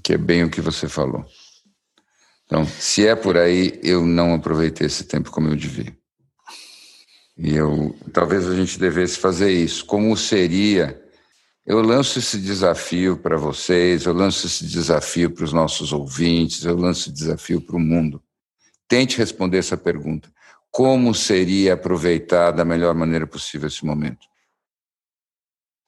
[0.02, 1.24] Que é bem o que você falou.
[2.46, 5.96] Então, se é por aí, eu não aproveitei esse tempo como eu devia.
[7.36, 9.84] E eu, talvez a gente devesse fazer isso.
[9.86, 11.00] Como seria?
[11.64, 16.76] Eu lanço esse desafio para vocês, eu lanço esse desafio para os nossos ouvintes, eu
[16.76, 18.22] lanço esse desafio para o mundo.
[18.92, 20.30] Tente responder essa pergunta.
[20.70, 24.26] Como seria aproveitar da melhor maneira possível esse momento?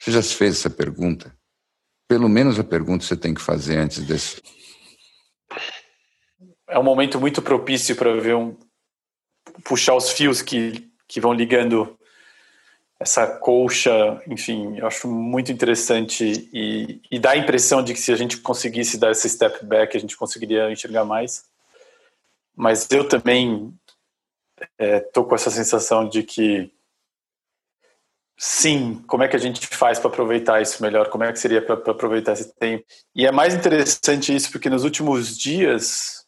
[0.00, 1.36] Você já se fez essa pergunta?
[2.08, 4.40] Pelo menos a pergunta você tem que fazer antes desse.
[6.66, 8.56] É um momento muito propício para ver um
[9.62, 11.98] puxar os fios que, que vão ligando
[12.98, 18.10] essa colcha, enfim, eu acho muito interessante e, e dá a impressão de que se
[18.10, 21.52] a gente conseguisse dar esse step back, a gente conseguiria enxergar mais.
[22.56, 23.74] Mas eu também
[24.78, 26.72] estou é, com essa sensação de que
[28.36, 31.08] sim, como é que a gente faz para aproveitar isso melhor?
[31.08, 32.84] Como é que seria para aproveitar esse tempo?
[33.14, 36.24] E é mais interessante isso porque nos últimos dias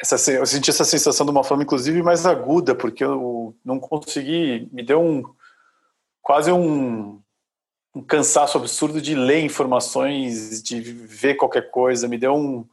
[0.00, 4.68] essa, eu senti essa sensação de uma forma inclusive mais aguda porque eu não consegui,
[4.72, 5.22] me deu um
[6.22, 7.20] quase um,
[7.94, 12.68] um cansaço absurdo de ler informações, de ver qualquer coisa, me deu um,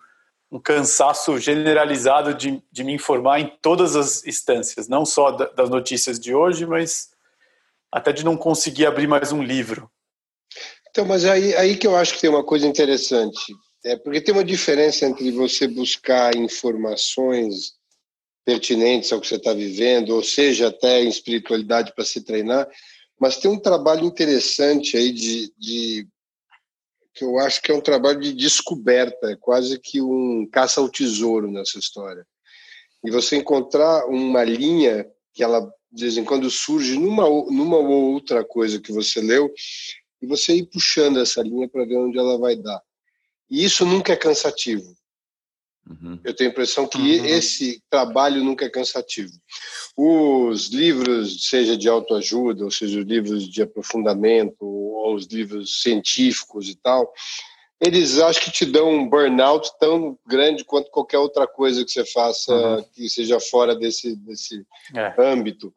[0.56, 6.18] um cansaço generalizado de, de me informar em todas as instâncias, não só das notícias
[6.18, 7.10] de hoje, mas
[7.92, 9.92] até de não conseguir abrir mais um livro.
[10.90, 14.34] Então, mas aí, aí que eu acho que tem uma coisa interessante, é porque tem
[14.34, 17.74] uma diferença entre você buscar informações
[18.46, 22.66] pertinentes ao que você está vivendo, ou seja, até em espiritualidade para se treinar,
[23.20, 26.08] mas tem um trabalho interessante aí de, de
[27.16, 30.90] que eu acho que é um trabalho de descoberta, é quase que um caça ao
[30.90, 32.28] tesouro nessa história.
[33.04, 38.14] E você encontrar uma linha que ela de vez em quando surge numa numa ou
[38.14, 39.50] outra coisa que você leu
[40.22, 42.82] e você ir puxando essa linha para ver onde ela vai dar.
[43.50, 44.94] E isso nunca é cansativo.
[45.90, 46.20] Uhum.
[46.24, 47.26] Eu tenho a impressão que uhum.
[47.26, 49.34] esse trabalho nunca é cansativo.
[49.96, 56.70] Os livros, seja de autoajuda, ou seja, os livros de aprofundamento, ou os livros científicos
[56.70, 57.14] e tal,
[57.80, 62.06] eles acho que te dão um burnout tão grande quanto qualquer outra coisa que você
[62.06, 62.84] faça uhum.
[62.94, 65.14] que seja fora desse, desse é.
[65.22, 65.74] âmbito.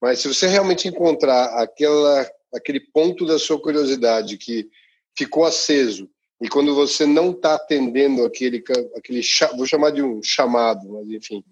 [0.00, 4.68] Mas se você realmente encontrar aquela, aquele ponto da sua curiosidade que
[5.16, 6.08] ficou aceso
[6.40, 8.64] e quando você não está atendendo aquele,
[8.96, 9.20] aquele
[9.56, 11.44] vou chamar de um chamado, mas enfim,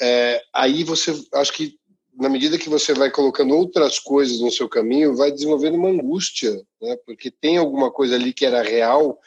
[0.00, 1.76] é, aí você, acho que
[2.16, 6.52] na medida que você vai colocando outras coisas no seu caminho, vai desenvolvendo uma angústia,
[6.80, 6.96] né?
[7.04, 9.18] Porque tem alguma coisa ali que era real,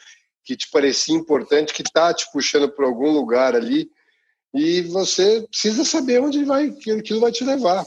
[0.42, 3.90] que te parecia importante, que está te puxando para algum lugar ali,
[4.54, 7.84] e você precisa saber onde vai, que aquilo vai te levar.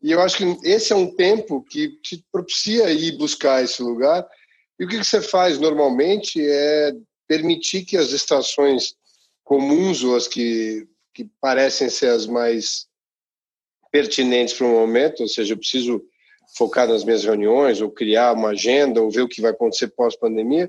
[0.00, 4.24] E eu acho que esse é um tempo que te propicia ir buscar esse lugar
[4.80, 6.94] e o que você faz normalmente é
[7.28, 8.94] permitir que as distrações
[9.44, 12.88] comuns ou as que, que parecem ser as mais
[13.92, 16.02] pertinentes para o momento, ou seja, eu preciso
[16.56, 20.68] focar nas minhas reuniões ou criar uma agenda ou ver o que vai acontecer pós-pandemia,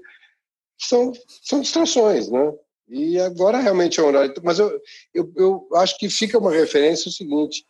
[0.77, 2.53] são, são distrações, né?
[2.89, 4.33] E agora realmente é um horário.
[4.43, 4.81] Mas eu,
[5.13, 7.63] eu, eu acho que fica uma referência o seguinte: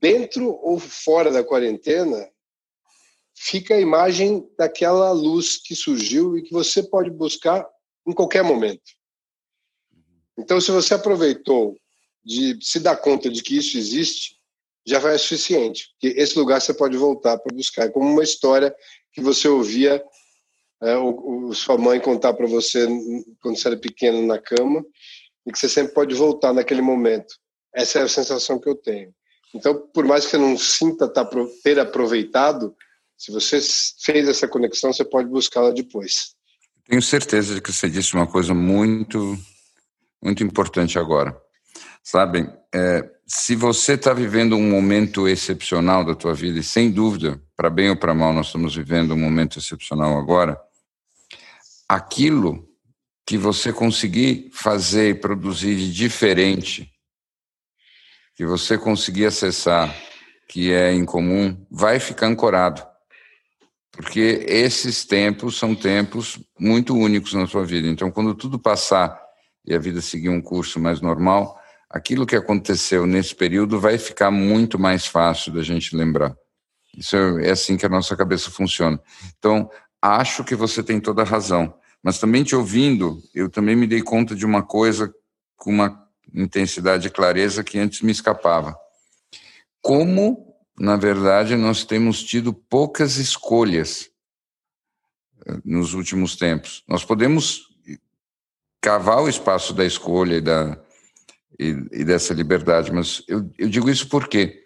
[0.00, 2.28] dentro ou fora da quarentena,
[3.34, 7.66] fica a imagem daquela luz que surgiu e que você pode buscar
[8.06, 8.82] em qualquer momento.
[10.38, 11.76] Então, se você aproveitou
[12.24, 14.36] de se dar conta de que isso existe,
[14.84, 15.90] já vai ser suficiente.
[15.92, 17.86] Porque esse lugar você pode voltar para buscar.
[17.86, 18.74] É como uma história
[19.12, 20.02] que você ouvia
[20.82, 20.94] é,
[21.54, 22.86] sua mãe contar para você
[23.40, 24.84] quando você era pequeno na cama
[25.46, 27.34] e que você sempre pode voltar naquele momento.
[27.74, 29.14] Essa é a sensação que eu tenho.
[29.54, 31.28] Então, por mais que eu não sinta tá,
[31.62, 32.74] ter aproveitado,
[33.22, 33.60] se você
[34.04, 36.34] fez essa conexão, você pode buscá-la depois.
[36.88, 39.38] Tenho certeza de que você disse uma coisa muito,
[40.20, 41.40] muito importante agora.
[42.02, 47.40] Sabem, é, se você está vivendo um momento excepcional da tua vida, e sem dúvida,
[47.56, 50.60] para bem ou para mal, nós estamos vivendo um momento excepcional agora,
[51.88, 52.68] aquilo
[53.24, 56.90] que você conseguir fazer e produzir de diferente,
[58.34, 59.96] que você conseguir acessar,
[60.48, 62.90] que é incomum, vai ficar ancorado
[63.92, 67.86] porque esses tempos são tempos muito únicos na sua vida.
[67.86, 69.20] Então, quando tudo passar
[69.64, 74.30] e a vida seguir um curso mais normal, aquilo que aconteceu nesse período vai ficar
[74.30, 76.34] muito mais fácil da gente lembrar.
[76.96, 78.98] Isso é, é assim que a nossa cabeça funciona.
[79.38, 79.70] Então,
[80.00, 81.74] acho que você tem toda a razão.
[82.02, 85.14] Mas também te ouvindo, eu também me dei conta de uma coisa
[85.56, 86.02] com uma
[86.34, 88.74] intensidade e clareza que antes me escapava.
[89.80, 90.51] Como
[90.82, 94.10] na verdade, nós temos tido poucas escolhas
[95.46, 96.82] eh, nos últimos tempos.
[96.88, 97.68] Nós podemos
[98.80, 100.76] cavar o espaço da escolha e, da,
[101.56, 104.64] e, e dessa liberdade, mas eu, eu, digo isso por quê?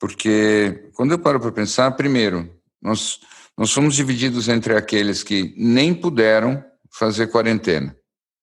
[0.00, 2.50] Porque quando eu paro para pensar, primeiro,
[2.80, 3.20] nós,
[3.54, 7.94] nós somos divididos entre aqueles que nem puderam fazer quarentena,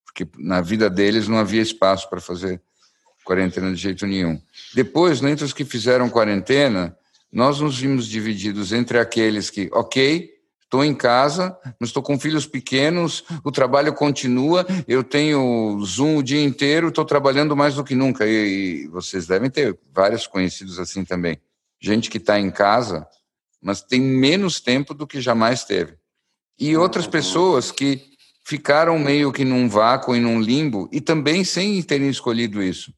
[0.06, 2.62] porque na vida deles não havia espaço para fazer
[3.26, 4.40] quarentena de jeito nenhum.
[4.76, 6.96] Depois, entre os que fizeram quarentena,
[7.32, 10.30] nós nos vimos divididos entre aqueles que, ok,
[10.64, 16.24] estou em casa, mas estou com filhos pequenos, o trabalho continua, eu tenho Zoom o
[16.24, 18.26] dia inteiro, estou trabalhando mais do que nunca.
[18.28, 21.40] E, e vocês devem ter vários conhecidos assim também.
[21.82, 23.08] Gente que está em casa,
[23.62, 25.98] mas tem menos tempo do que jamais teve.
[26.60, 28.10] E outras pessoas que
[28.44, 32.94] ficaram meio que num vácuo e num limbo, e também sem terem escolhido isso.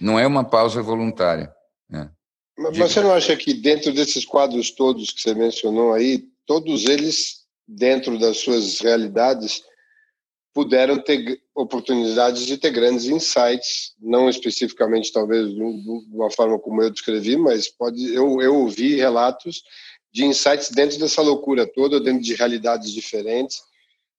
[0.00, 1.52] Não é uma pausa voluntária.
[1.88, 2.10] Né?
[2.58, 7.44] Mas você não acha que dentro desses quadros todos que você mencionou aí, todos eles,
[7.66, 9.62] dentro das suas realidades,
[10.52, 16.90] puderam ter oportunidades de ter grandes insights, não especificamente talvez de uma forma como eu
[16.90, 19.62] descrevi, mas pode eu, eu ouvi relatos
[20.12, 23.62] de insights dentro dessa loucura toda, dentro de realidades diferentes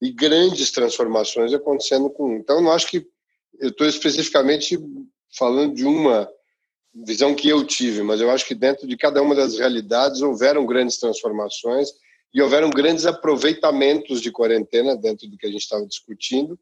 [0.02, 2.38] e grandes transformações acontecendo com.
[2.38, 3.06] Então, eu não acho que
[3.60, 4.80] eu estou especificamente
[5.30, 6.30] falando de uma
[6.94, 10.66] visão que eu tive, mas eu acho que dentro de cada uma das realidades houveram
[10.66, 11.90] grandes transformações
[12.34, 16.60] e houveram grandes aproveitamentos de quarentena dentro do que a gente estava discutindo,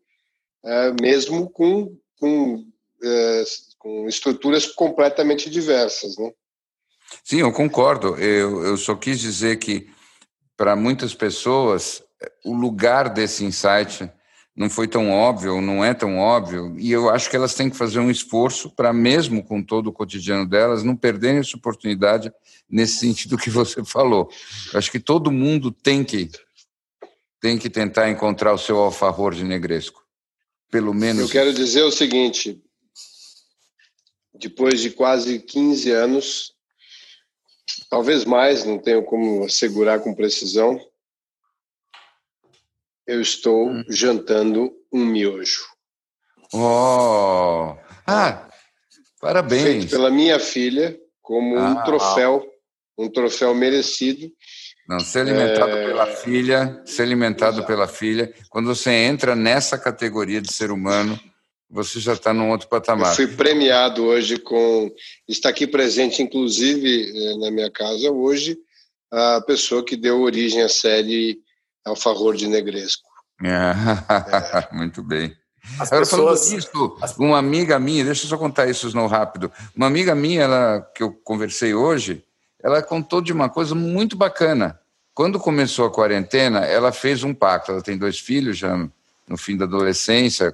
[0.63, 2.65] é, mesmo com, com,
[3.03, 3.43] é,
[3.78, 6.32] com estruturas completamente diversas, né?
[7.23, 8.15] Sim, eu concordo.
[8.17, 9.89] Eu, eu só quis dizer que
[10.57, 12.03] para muitas pessoas
[12.43, 14.11] o lugar desse insight
[14.58, 17.78] não foi tão óbvio, não é tão óbvio, e eu acho que elas têm que
[17.78, 22.34] fazer um esforço para, mesmo com todo o cotidiano delas, não perderem essa oportunidade
[22.68, 24.28] nesse sentido que você falou.
[24.74, 26.32] Eu acho que todo mundo tem que
[27.39, 30.03] tem que tentar encontrar o seu alfavor de negresco.
[30.72, 31.22] Pelo menos.
[31.22, 32.60] Eu quero dizer o seguinte:
[34.34, 36.53] depois de quase 15 anos,
[37.91, 40.82] talvez mais, não tenho como assegurar com precisão,
[43.08, 43.84] eu estou hum.
[43.89, 45.66] jantando um miojo.
[46.53, 47.76] Oh!
[48.05, 48.47] Ah,
[49.22, 49.64] parabéns.
[49.64, 52.45] Feito pela minha filha, como ah, um troféu,
[52.97, 54.30] um troféu merecido.
[54.88, 55.86] Não, ser alimentado é...
[55.88, 57.68] pela filha, ser alimentado Exato.
[57.68, 58.34] pela filha.
[58.49, 61.20] Quando você entra nessa categoria de ser humano,
[61.70, 63.12] você já está num outro patamar.
[63.12, 64.89] Eu fui premiado hoje com.
[65.28, 68.58] Está aqui presente, inclusive, eh, na minha casa hoje,
[69.12, 71.41] a pessoa que deu origem à série
[71.88, 73.07] ao favor de Negresco.
[73.43, 73.73] É.
[74.75, 75.35] Muito bem.
[75.79, 76.49] As Agora, pessoas...
[76.49, 79.51] falando disso, uma amiga minha, deixa eu só contar isso não rápido.
[79.75, 82.23] Uma amiga minha, ela, que eu conversei hoje,
[82.61, 84.79] ela contou de uma coisa muito bacana.
[85.13, 87.71] Quando começou a quarentena, ela fez um pacto.
[87.71, 88.77] Ela tem dois filhos já
[89.27, 90.53] no fim da adolescência,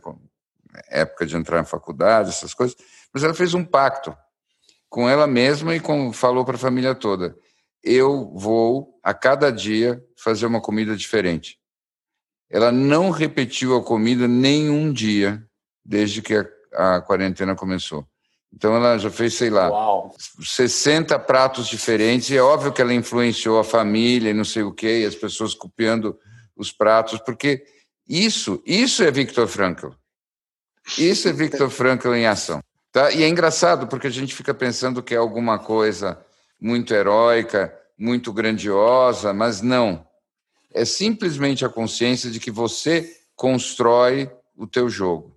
[0.89, 2.75] época de entrar na faculdade, essas coisas.
[3.13, 4.15] Mas ela fez um pacto
[4.89, 7.35] com ela mesma e com, falou para a família toda:
[7.83, 11.59] eu vou a cada dia fazer uma comida diferente.
[12.49, 15.43] Ela não repetiu a comida nenhum dia
[15.83, 18.07] desde que a, a quarentena começou.
[18.53, 20.15] Então ela já fez, sei lá, Uau.
[20.39, 22.29] 60 pratos diferentes.
[22.29, 25.15] E é óbvio que ela influenciou a família e não sei o quê, e as
[25.15, 26.17] pessoas copiando
[26.55, 27.65] os pratos, porque
[28.07, 29.89] isso, isso é Viktor Frankl.
[30.97, 32.61] Isso é Viktor Frankl em ação.
[32.91, 33.11] Tá?
[33.11, 36.23] E é engraçado, porque a gente fica pensando que é alguma coisa
[36.63, 40.07] muito heróica, muito grandiosa, mas não.
[40.73, 45.35] É simplesmente a consciência de que você constrói o teu jogo.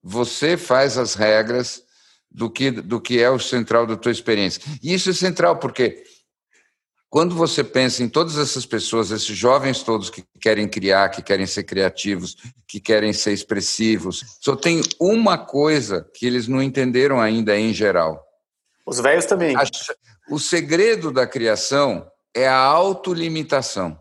[0.00, 1.82] Você faz as regras
[2.30, 4.62] do que, do que é o central da tua experiência.
[4.80, 6.04] E isso é central porque
[7.10, 11.46] quando você pensa em todas essas pessoas, esses jovens todos que querem criar, que querem
[11.46, 12.36] ser criativos,
[12.68, 18.24] que querem ser expressivos, só tem uma coisa que eles não entenderam ainda em geral.
[18.86, 19.56] Os velhos também.
[20.28, 24.00] O segredo da criação é a autolimitação.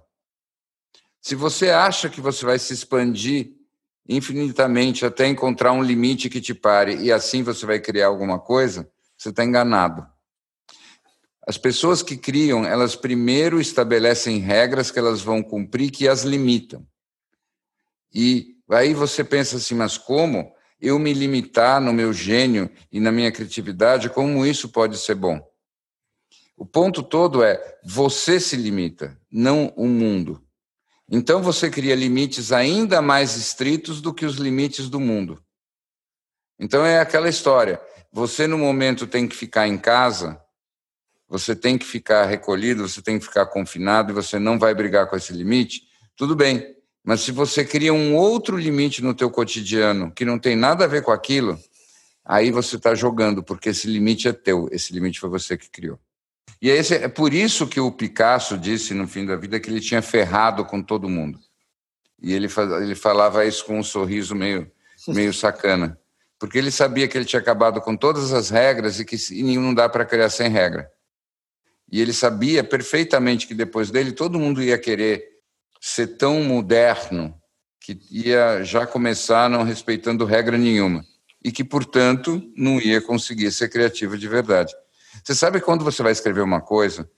[1.21, 3.51] Se você acha que você vai se expandir
[4.07, 8.89] infinitamente até encontrar um limite que te pare e assim você vai criar alguma coisa,
[9.17, 10.05] você está enganado.
[11.45, 16.86] As pessoas que criam, elas primeiro estabelecem regras que elas vão cumprir que as limitam.
[18.13, 23.11] E aí você pensa assim, mas como eu me limitar no meu gênio e na
[23.11, 25.53] minha criatividade, como isso pode ser bom?
[26.64, 30.41] O ponto todo é você se limita, não o mundo.
[31.11, 35.43] Então você cria limites ainda mais estritos do que os limites do mundo.
[36.57, 37.82] Então é aquela história.
[38.14, 40.41] Você no momento tem que ficar em casa,
[41.28, 45.09] você tem que ficar recolhido, você tem que ficar confinado e você não vai brigar
[45.09, 45.82] com esse limite.
[46.16, 46.78] Tudo bem.
[47.03, 50.88] Mas se você cria um outro limite no teu cotidiano que não tem nada a
[50.88, 51.59] ver com aquilo,
[52.24, 55.99] aí você está jogando, porque esse limite é teu, esse limite foi você que criou.
[56.62, 59.70] E é, esse, é por isso que o Picasso disse no fim da vida que
[59.70, 61.39] ele tinha ferrado com todo mundo.
[62.22, 62.48] E ele,
[62.82, 64.72] ele falava isso com um sorriso meio,
[65.10, 66.00] meio sacana.
[66.39, 69.18] porque ele sabia que ele tinha acabado com todas as regras e que
[69.58, 70.89] não dá para criar sem regra.
[71.91, 75.24] E ele sabia perfeitamente que depois dele todo mundo ia querer
[75.82, 77.38] ser tão moderno
[77.80, 81.06] que ia já começar não respeitando regra nenhuma
[81.44, 84.74] e que, portanto, não ia conseguir ser criativo de verdade.
[85.24, 87.09] Você sabe quando você vai escrever uma coisa,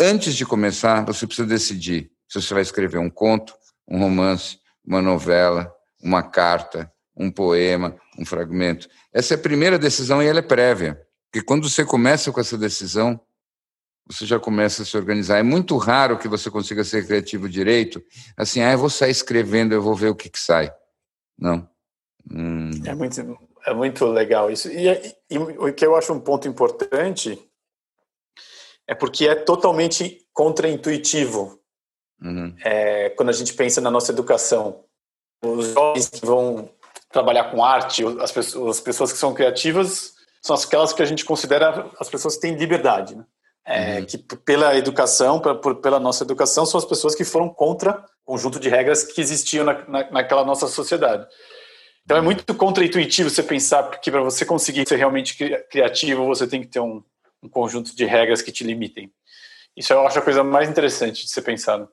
[0.00, 3.54] antes de começar, você precisa decidir se você vai escrever um conto,
[3.88, 5.72] um romance, uma novela,
[6.02, 8.88] uma carta, um poema, um fragmento.
[9.12, 11.00] Essa é a primeira decisão e ela é prévia.
[11.30, 13.20] Porque quando você começa com essa decisão,
[14.06, 15.38] você já começa a se organizar.
[15.38, 18.02] É muito raro que você consiga ser criativo direito,
[18.36, 20.72] assim, ah, eu vou sair escrevendo, eu vou ver o que, que sai.
[21.38, 21.68] Não.
[22.30, 22.70] Hum.
[22.84, 23.20] É, muito,
[23.66, 24.70] é muito legal isso.
[24.70, 27.38] E, e, e o que eu acho um ponto importante
[28.86, 31.58] é porque é totalmente contraintuitivo
[32.22, 32.54] uhum.
[32.62, 34.84] é, quando a gente pensa na nossa educação.
[35.42, 36.70] Os jovens que vão
[37.10, 41.24] trabalhar com arte, as pessoas, as pessoas que são criativas, são aquelas que a gente
[41.24, 43.14] considera as pessoas que têm liberdade.
[43.14, 43.24] Né?
[43.66, 44.06] É, uhum.
[44.06, 48.32] Que pela educação, pra, por, pela nossa educação, são as pessoas que foram contra o
[48.32, 51.26] conjunto de regras que existiam na, na, naquela nossa sociedade.
[52.04, 55.36] Então é muito contraintuitivo você pensar que para você conseguir ser realmente
[55.70, 57.02] criativo, você tem que ter um,
[57.42, 59.10] um, conjunto de regras que te limitem.
[59.74, 61.88] Isso eu acho a coisa mais interessante de ser pensado.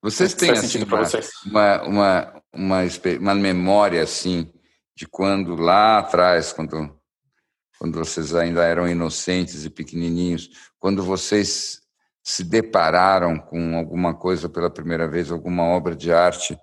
[0.00, 1.30] Vocês têm assim, uma, vocês?
[1.44, 2.80] uma, uma, uma,
[3.18, 4.50] uma memória assim
[4.96, 6.96] de quando lá atrás, quando,
[7.78, 11.82] quando vocês ainda eram inocentes e pequenininhos, quando vocês
[12.22, 16.56] se depararam com alguma coisa pela primeira vez, alguma obra de arte,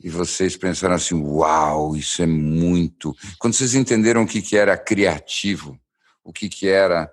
[0.00, 3.14] e vocês pensaram assim: uau, isso é muito.
[3.38, 5.78] Quando vocês entenderam o que, que era criativo,
[6.24, 7.10] o que, que era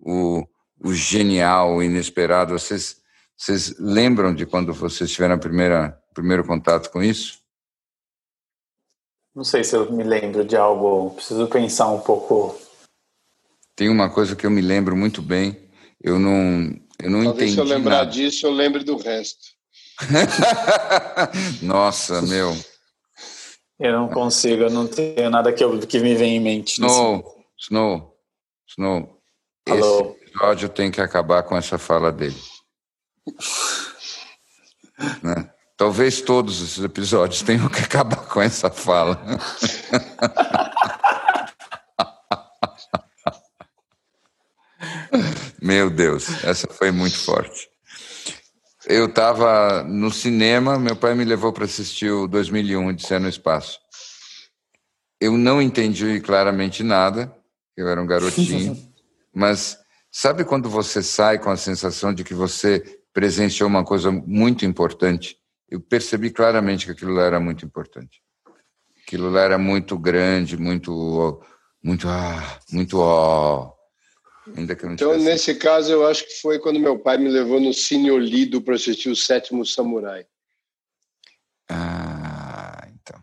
[0.00, 0.44] o,
[0.80, 2.98] o genial, o inesperado, vocês
[3.38, 5.38] vocês lembram de quando vocês tiveram o
[6.12, 7.38] primeiro contato com isso?
[9.32, 12.58] Não sei se eu me lembro de algo, preciso pensar um pouco.
[13.76, 15.56] Tem uma coisa que eu me lembro muito bem,
[16.02, 17.52] eu não, eu não Talvez entendi.
[17.52, 18.10] Se eu lembrar nada.
[18.10, 19.56] disso, eu lembro do resto.
[21.62, 22.56] Nossa, meu.
[23.78, 26.72] Eu não consigo, eu não tenho nada que, eu, que me vem em mente.
[26.74, 28.16] Snow, Snow,
[28.68, 29.20] Snow.
[29.68, 30.16] Alô.
[30.16, 32.40] Esse episódio tem que acabar com essa fala dele.
[35.22, 35.48] Né?
[35.76, 39.16] Talvez todos os episódios tenham que acabar com essa fala.
[45.62, 47.67] Meu Deus, essa foi muito forte.
[48.90, 53.78] Eu estava no cinema, meu pai me levou para assistir o 2001, Odisseia no Espaço.
[55.20, 57.30] Eu não entendi claramente nada,
[57.76, 58.74] eu era um garotinho,
[59.30, 59.76] mas
[60.10, 62.82] sabe quando você sai com a sensação de que você
[63.12, 65.36] presenciou uma coisa muito importante.
[65.68, 68.22] Eu percebi claramente que aquilo lá era muito importante.
[69.02, 71.42] Aquilo lá era muito grande, muito,
[71.84, 73.70] muito, ah, muito ó.
[74.56, 75.24] Ainda que então, tivesse...
[75.24, 78.74] nesse caso, eu acho que foi quando meu pai me levou no Cine Olido para
[78.74, 80.26] assistir o Sétimo Samurai.
[81.70, 83.20] Ah, então.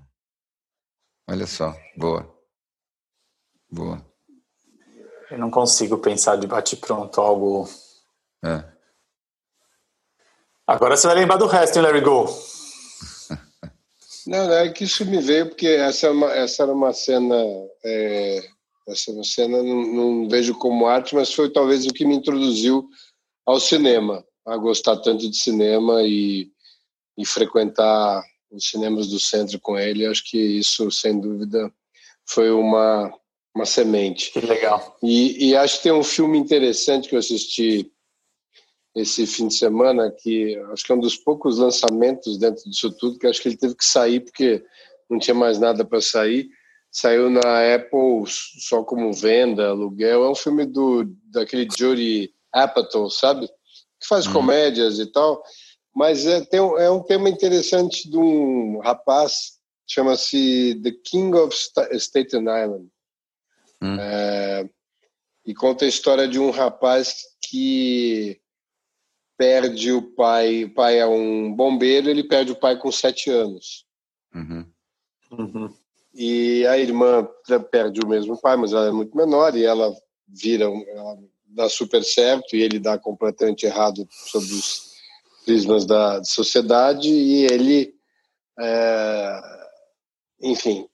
[1.28, 2.34] Olha só, boa.
[3.70, 4.06] Boa.
[5.32, 7.68] Eu não consigo pensar de bate-pronto algo.
[8.44, 8.64] É.
[10.68, 12.26] Agora você vai lembrar do resto, hein, Larry Go?
[14.26, 17.36] Não, é que isso me veio porque essa, é uma, essa era uma cena.
[17.84, 18.50] É,
[18.88, 22.88] essa cena não, não, vejo como arte, mas foi talvez o que me introduziu
[23.46, 26.52] ao cinema, a gostar tanto de cinema e,
[27.18, 30.06] e frequentar os cinemas do centro com ele.
[30.06, 31.72] Acho que isso, sem dúvida,
[32.28, 33.12] foi uma,
[33.56, 34.32] uma semente.
[34.32, 34.98] Que legal.
[35.02, 37.92] E, e acho que tem um filme interessante que eu assisti
[38.96, 43.20] esse fim de semana, que acho que é um dos poucos lançamentos dentro disso tudo,
[43.20, 44.64] que acho que ele teve que sair porque
[45.10, 46.50] não tinha mais nada para sair.
[46.96, 50.24] Saiu na Apple só como venda, aluguel.
[50.24, 53.50] É um filme do daquele Judy Apatow, sabe?
[54.00, 54.32] Que faz hum.
[54.32, 55.44] comédias e tal.
[55.94, 62.44] Mas é, tem, é um tema interessante de um rapaz, chama-se The King of Staten
[62.44, 62.88] Island.
[63.82, 64.00] Hum.
[64.00, 64.70] É,
[65.46, 68.40] e conta a história de um rapaz que
[69.38, 73.86] perde o pai, o pai é um bombeiro, ele perde o pai com sete anos.
[74.34, 74.66] Uhum.
[75.32, 75.85] Uhum.
[76.18, 77.28] E a irmã
[77.70, 79.94] perde o mesmo pai, mas ela é muito menor e ela
[80.26, 84.96] vira, ela dá super certo e ele dá completamente errado sobre os
[85.44, 87.94] prismas da sociedade e ele,
[88.58, 89.42] é,
[90.42, 90.88] enfim,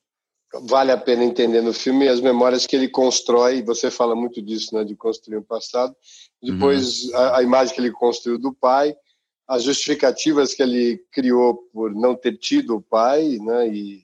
[0.64, 3.62] vale a pena entender no filme as memórias que ele constrói.
[3.62, 5.96] Você fala muito disso, né, de construir o passado.
[6.42, 7.16] Depois uhum.
[7.16, 8.96] a, a, imagem que ele construiu do pai,
[9.48, 14.04] as justificativas que ele criou por não ter tido o pai, né, e,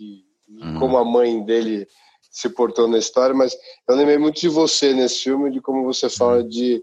[0.00, 0.78] e uhum.
[0.78, 1.86] como a mãe dele
[2.30, 3.56] se portou na história, mas
[3.88, 6.48] eu lembrei muito de você nesse filme, de como você fala uhum.
[6.48, 6.82] de,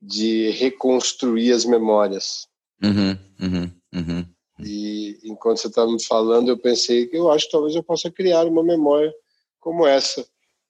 [0.00, 2.46] de reconstruir as memórias.
[2.82, 4.26] Uhum, uhum, uhum.
[4.60, 8.10] E enquanto você estava me falando, eu pensei que eu acho que talvez eu possa
[8.10, 9.12] criar uma memória
[9.58, 10.26] como essa.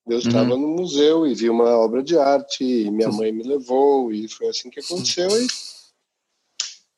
[0.09, 0.61] Eu estava uhum.
[0.61, 4.49] no museu e vi uma obra de arte, e minha mãe me levou, e foi
[4.49, 5.29] assim que aconteceu.
[5.29, 5.47] E...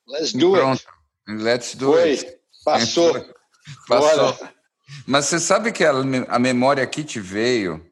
[0.06, 0.82] Let's do Pronto.
[1.26, 1.42] it.
[1.42, 2.10] Let's do foi.
[2.10, 2.38] it.
[2.64, 3.12] Passou.
[3.88, 4.32] Passou.
[4.34, 4.57] Bora.
[5.06, 5.92] Mas você sabe que a,
[6.28, 7.84] a memória que te veio,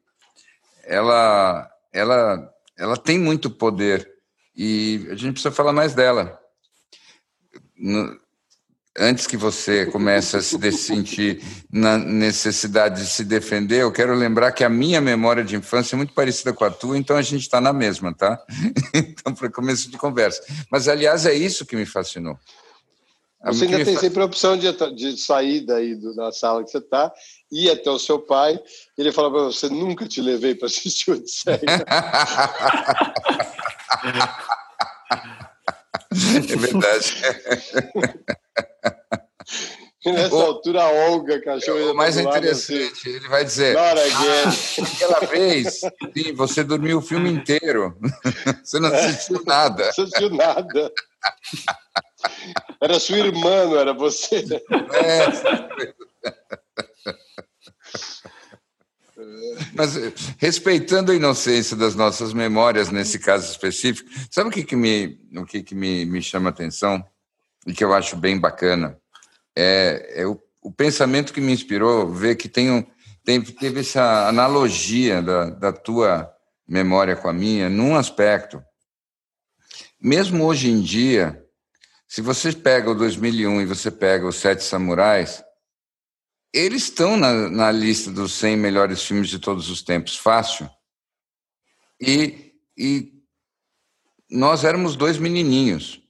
[0.84, 4.08] ela, ela, ela tem muito poder
[4.56, 6.38] e a gente precisa falar mais dela.
[7.76, 8.18] No,
[8.98, 14.52] antes que você comece a se sentir na necessidade de se defender, eu quero lembrar
[14.52, 17.42] que a minha memória de infância é muito parecida com a tua, então a gente
[17.42, 18.42] está na mesma, tá?
[18.94, 20.42] então, para começo de conversa.
[20.70, 22.38] Mas, aliás, é isso que me fascinou.
[23.46, 26.78] Você ainda tem sempre a opção de, de sair daí do, da sala que você
[26.78, 27.12] está,
[27.50, 28.60] ir até o seu pai,
[28.96, 31.60] e ele fala para você: nunca te levei para assistir o Odisseia.
[36.50, 37.14] é verdade.
[40.06, 41.90] E nessa altura, a Olga, cachorro.
[41.90, 43.92] O mais interessante, assim, ele vai dizer: ah,
[44.94, 45.80] aquela vez,
[46.16, 47.96] sim, você dormiu o filme inteiro.
[48.62, 49.82] Você não assistiu nada.
[49.82, 50.92] Não assistiu nada.
[52.80, 54.44] Era sua irmã, não era você?
[54.92, 55.26] É.
[59.74, 59.94] Mas
[60.38, 65.44] respeitando a inocência das nossas memórias nesse caso específico, sabe o que, que, me, o
[65.44, 67.04] que, que me, me chama atenção
[67.66, 68.96] e que eu acho bem bacana?
[69.56, 72.84] É, é o, o pensamento que me inspirou ver que tem um,
[73.24, 76.30] tem, teve essa analogia da, da tua
[76.68, 78.62] memória com a minha num aspecto.
[80.00, 81.42] Mesmo hoje em dia,
[82.06, 85.42] se você pega o 2001 e você pega os Sete Samurais,
[86.52, 90.68] eles estão na, na lista dos 100 melhores filmes de todos os tempos, fácil.
[92.00, 93.12] E, e
[94.30, 96.02] nós éramos dois menininhos.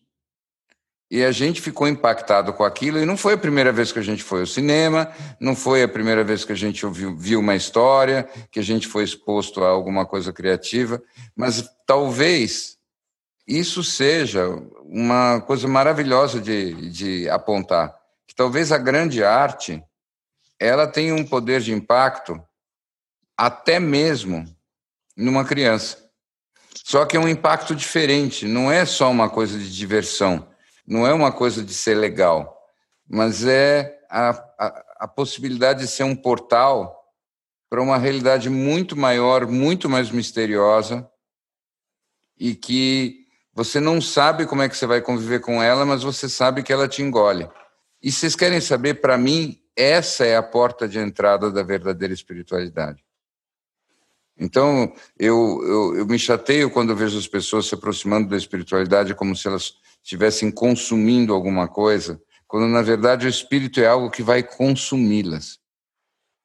[1.09, 4.03] E a gente ficou impactado com aquilo, e não foi a primeira vez que a
[4.03, 7.55] gente foi ao cinema, não foi a primeira vez que a gente ouviu, viu uma
[7.55, 11.01] história, que a gente foi exposto a alguma coisa criativa,
[11.37, 12.76] mas talvez
[13.47, 14.49] isso seja
[14.83, 19.83] uma coisa maravilhosa de, de apontar, que talvez a grande arte
[20.59, 22.43] ela tenha um poder de impacto
[23.37, 24.45] até mesmo
[25.17, 26.11] numa criança.
[26.85, 30.49] Só que é um impacto diferente, não é só uma coisa de diversão,
[30.87, 32.57] não é uma coisa de ser legal,
[33.09, 36.97] mas é a, a, a possibilidade de ser um portal
[37.69, 41.09] para uma realidade muito maior, muito mais misteriosa
[42.39, 43.26] e que
[43.57, 46.71] você não sabe como é que você vai conviver com ela, mas você sabe que
[46.71, 47.49] ela te engole.
[48.03, 53.03] E vocês querem saber, para mim, essa é a porta de entrada da verdadeira espiritualidade.
[54.39, 59.35] Então, eu, eu, eu me chateio quando vejo as pessoas se aproximando da espiritualidade como
[59.35, 64.43] se elas estivessem consumindo alguma coisa, quando na verdade o espírito é algo que vai
[64.43, 65.59] consumi-las.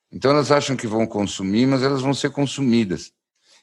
[0.09, 3.12] Então elas acham que vão consumir, mas elas vão ser consumidas.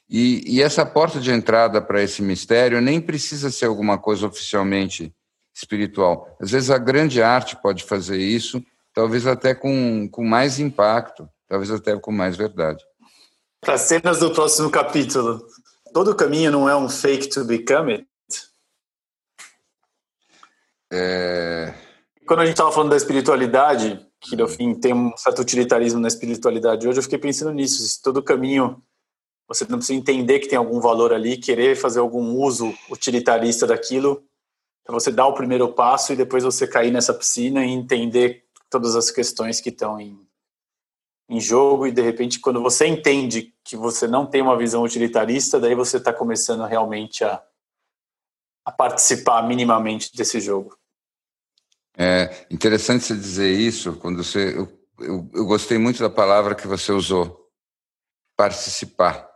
[0.09, 5.13] E, e essa porta de entrada para esse mistério nem precisa ser alguma coisa oficialmente
[5.53, 6.35] espiritual.
[6.41, 11.69] Às vezes a grande arte pode fazer isso, talvez até com, com mais impacto, talvez
[11.69, 12.83] até com mais verdade.
[13.61, 15.45] Para as cenas do próximo capítulo,
[15.93, 18.07] todo caminho não é um fake to become it?
[20.91, 21.73] É...
[22.25, 26.07] Quando a gente estava falando da espiritualidade, que no fim tem um certo utilitarismo na
[26.07, 27.81] espiritualidade hoje, eu fiquei pensando nisso.
[27.83, 28.81] Se todo caminho
[29.49, 34.23] você não precisa entender que tem algum valor ali, querer fazer algum uso utilitarista daquilo,
[34.83, 38.95] para você dar o primeiro passo e depois você cair nessa piscina e entender todas
[38.95, 40.23] as questões que estão em,
[41.27, 41.87] em jogo.
[41.87, 45.97] E de repente quando você entende que você não tem uma visão utilitarista, daí você
[45.97, 47.43] está começando realmente a,
[48.63, 50.77] a participar minimamente desse jogo.
[51.97, 56.67] É interessante você dizer isso quando você eu, eu, eu gostei muito da palavra que
[56.67, 57.49] você usou,
[58.37, 59.28] participar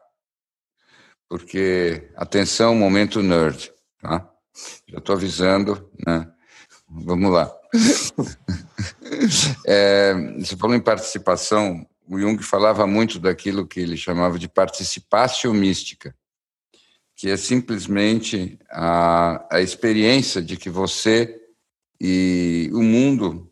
[1.34, 4.31] porque atenção, momento nerd, tá?
[4.88, 6.31] Já estou avisando, né?
[6.88, 7.51] Vamos lá.
[9.65, 15.51] é, você falou em participação, o Jung falava muito daquilo que ele chamava de participatio
[15.55, 16.15] mística,
[17.15, 21.36] que é simplesmente a, a experiência de que você
[21.99, 23.51] e o mundo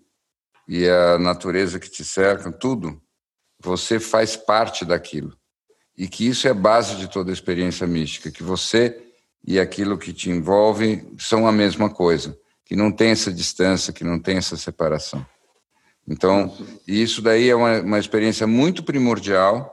[0.67, 3.01] e a natureza que te cercam, tudo,
[3.59, 5.36] você faz parte daquilo
[6.02, 8.99] e que isso é base de toda a experiência mística, que você
[9.45, 12.36] e aquilo que te envolve são a mesma coisa,
[12.66, 15.24] que não tem essa distância, que não tem essa separação.
[16.08, 19.72] Então, isso daí é uma, uma experiência muito primordial.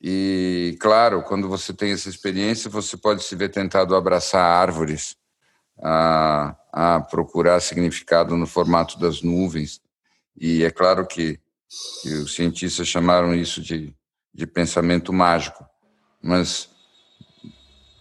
[0.00, 5.16] E, claro, quando você tem essa experiência, você pode se ver tentado abraçar árvores,
[5.82, 9.80] a, a procurar significado no formato das nuvens.
[10.40, 11.40] E é claro que,
[12.00, 13.92] que os cientistas chamaram isso de,
[14.34, 15.64] de pensamento mágico.
[16.22, 16.68] Mas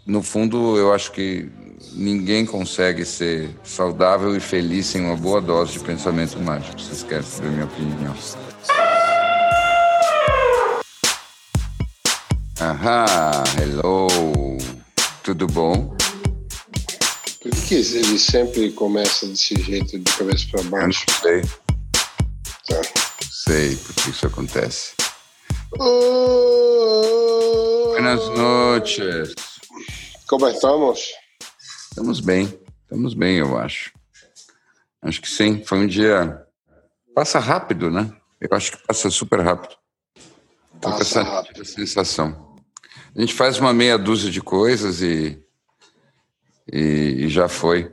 [0.05, 1.49] no fundo, eu acho que
[1.93, 6.79] ninguém consegue ser saudável e feliz sem uma boa dose de pensamento mágico.
[6.79, 8.15] Vocês querem saber a minha opinião?
[12.59, 14.07] Aham, hello,
[15.23, 15.95] tudo bom?
[17.41, 21.03] Por que ele sempre começa desse jeito, de cabeça para baixo?
[21.07, 21.41] Eu não sei.
[22.67, 22.81] Tá.
[23.31, 25.00] Sei por que isso acontece.
[27.93, 29.33] Buenas noches.
[30.27, 30.99] Como estamos?
[31.89, 32.53] Estamos bem,
[32.83, 33.93] estamos bem, eu acho.
[35.01, 35.63] Acho que sim.
[35.63, 36.45] Foi um dia.
[37.15, 38.11] Passa rápido, né?
[38.39, 39.75] Eu acho que passa super rápido.
[40.81, 41.63] Passa essa rápido.
[41.63, 42.57] sensação.
[43.15, 45.41] A gente faz uma meia dúzia de coisas e,
[46.71, 47.91] e, e já foi.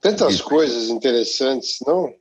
[0.00, 0.42] Tantas e...
[0.42, 2.14] coisas interessantes, não?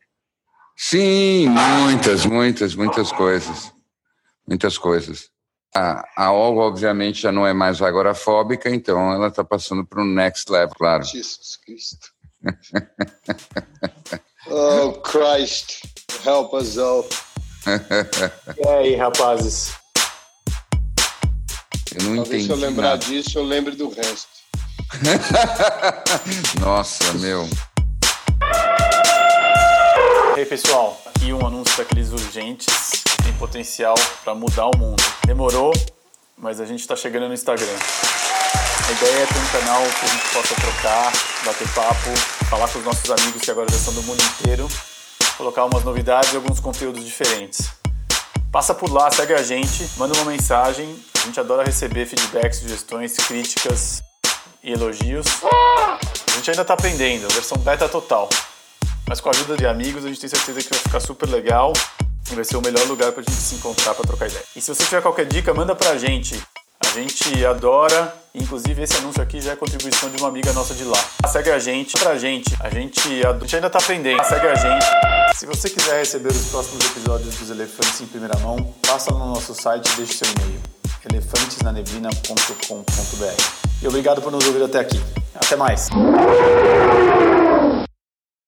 [0.76, 3.75] Sim, muitas, muitas, muitas coisas.
[4.48, 5.30] Muitas coisas.
[5.76, 10.06] A, a Olga, obviamente, já não é mais agorafóbica, então ela está passando para o
[10.06, 11.04] next level, claro.
[11.04, 12.12] Jesus Cristo.
[14.48, 15.82] oh, Christ,
[16.26, 17.06] help us all.
[18.58, 19.74] e aí, rapazes?
[21.94, 22.46] Eu não Talvez entendi.
[22.46, 23.06] Se eu lembrar nada.
[23.06, 24.30] disso, eu lembre do resto.
[26.62, 27.50] Nossa, meu.
[30.36, 35.04] E aí, pessoal, aqui um anúncio daqueles urgentes tem potencial para mudar o mundo.
[35.26, 35.74] Demorou,
[36.38, 37.66] mas a gente está chegando no Instagram.
[37.66, 41.12] A ideia é ter um canal que a gente possa trocar,
[41.44, 42.16] bater papo,
[42.48, 44.68] falar com os nossos amigos que agora já são do mundo inteiro,
[45.38, 47.72] colocar umas novidades e alguns conteúdos diferentes.
[48.52, 50.96] Passa por lá, segue a gente, manda uma mensagem.
[51.16, 54.04] A gente adora receber feedbacks, sugestões, críticas
[54.64, 55.26] e elogios.
[55.44, 58.30] A gente ainda está aprendendo, versão beta total.
[59.10, 61.74] Mas com a ajuda de amigos, a gente tem certeza que vai ficar super legal
[62.34, 64.44] vai ser o melhor lugar para a gente se encontrar para trocar ideia.
[64.56, 66.42] E se você tiver qualquer dica, manda para a gente.
[66.80, 70.84] A gente adora, inclusive esse anúncio aqui já é contribuição de uma amiga nossa de
[70.84, 70.98] lá.
[71.28, 72.56] Segue a gente, pra gente.
[72.60, 74.24] A gente, a gente ainda tá aprendendo.
[74.24, 74.86] Segue a gente.
[75.36, 79.54] Se você quiser receber os próximos episódios dos Elefantes em primeira mão, passa no nosso
[79.54, 80.62] site e deixe seu e-mail.
[81.12, 83.44] elefantesnaneblina.com.br.
[83.82, 85.02] E obrigado por nos ouvir até aqui.
[85.36, 85.90] Até mais.